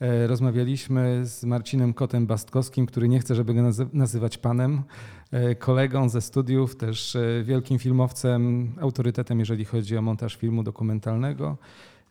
E, 0.00 0.26
rozmawialiśmy 0.26 1.26
z 1.26 1.44
Marcinem 1.44 1.94
Kotem 1.94 2.26
Bastkowskim, 2.26 2.86
który 2.86 3.08
nie 3.08 3.20
chce, 3.20 3.34
żeby 3.34 3.54
go 3.54 3.62
nazywać 3.92 4.38
panem, 4.38 4.82
e, 5.30 5.54
kolegą 5.54 6.08
ze 6.08 6.20
studiów, 6.20 6.76
też 6.76 7.16
e, 7.16 7.44
wielkim 7.44 7.78
filmowcem, 7.78 8.72
autorytetem, 8.80 9.38
jeżeli 9.38 9.64
chodzi 9.64 9.96
o 9.96 10.02
montaż 10.02 10.36
filmu 10.36 10.62
dokumentalnego. 10.62 11.56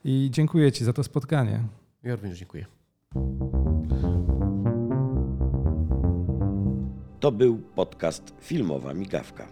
I 0.03 0.29
dziękuję 0.31 0.71
Ci 0.71 0.85
za 0.85 0.93
to 0.93 1.03
spotkanie. 1.03 1.63
Ja 2.03 2.15
również 2.15 2.39
dziękuję. 2.39 2.65
To 7.23 7.31
był 7.31 7.57
podcast 7.75 8.33
Filmowa 8.39 8.93
Migawka. 8.93 9.47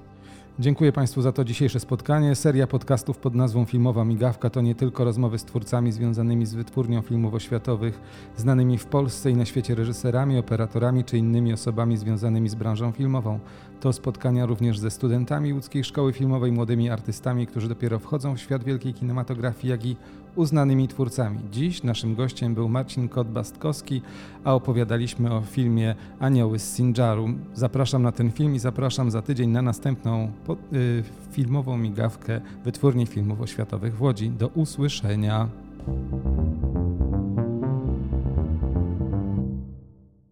Dziękuję 0.60 0.92
Państwu 0.92 1.22
za 1.22 1.32
to 1.32 1.44
dzisiejsze 1.44 1.80
spotkanie. 1.80 2.36
Seria 2.36 2.68
podcastów 2.68 3.18
pod 3.18 3.36
nazwą 3.36 3.66
Filmowa 3.66 4.06
Migawka 4.06 4.50
to 4.50 4.62
nie 4.62 4.76
tylko 4.76 5.04
rozmowy 5.04 5.40
z 5.40 5.46
twórcami 5.46 5.92
związanymi 5.92 6.46
z 6.46 6.54
wytwórnią 6.54 7.02
filmów 7.02 7.34
oświatowych, 7.34 8.02
znanymi 8.38 8.78
w 8.78 8.86
Polsce 8.86 9.32
i 9.32 9.36
na 9.36 9.46
świecie 9.46 9.76
reżyserami, 9.76 10.38
operatorami 10.38 11.04
czy 11.04 11.18
innymi 11.18 11.54
osobami 11.54 11.98
związanymi 11.98 12.50
z 12.50 12.56
branżą 12.56 12.92
filmową. 12.92 13.40
To 13.80 13.94
spotkania 13.94 14.46
również 14.46 14.80
ze 14.80 14.92
studentami 14.92 15.54
łódzkiej 15.54 15.84
szkoły 15.84 16.14
filmowej, 16.14 16.52
młodymi 16.52 16.90
artystami, 16.90 17.48
którzy 17.48 17.70
dopiero 17.70 18.00
wchodzą 18.00 18.36
w 18.36 18.40
świat 18.40 18.64
wielkiej 18.64 18.94
kinematografii, 18.94 19.72
jak 19.72 19.86
i 19.86 19.96
uznanymi 20.36 20.88
twórcami. 20.88 21.40
Dziś 21.52 21.84
naszym 21.84 22.16
gościem 22.16 22.56
był 22.56 22.70
Marcin 22.70 23.10
Kot-Bastkowski, 23.10 24.02
a 24.44 24.54
opowiadaliśmy 24.56 25.34
o 25.34 25.42
filmie 25.42 25.96
Anioły 26.20 26.60
z 26.60 26.74
Sinjaru. 26.74 27.30
Zapraszam 27.54 28.04
na 28.04 28.12
ten 28.12 28.32
film 28.32 28.56
i 28.56 28.60
zapraszam 28.60 29.12
za 29.12 29.22
tydzień 29.22 29.50
na 29.50 29.62
następną 29.62 30.32
y, 30.74 31.04
filmową 31.32 31.78
migawkę 31.78 32.42
Wytwórni 32.64 33.06
Filmów 33.06 33.42
Oświatowych 33.42 33.96
w 33.96 34.02
Łodzi. 34.02 34.30
Do 34.30 34.48
usłyszenia. 34.48 35.50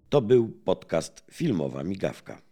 To 0.10 0.22
był 0.22 0.48
podcast 0.66 1.24
Filmowa 1.32 1.84
Migawka. 1.84 2.49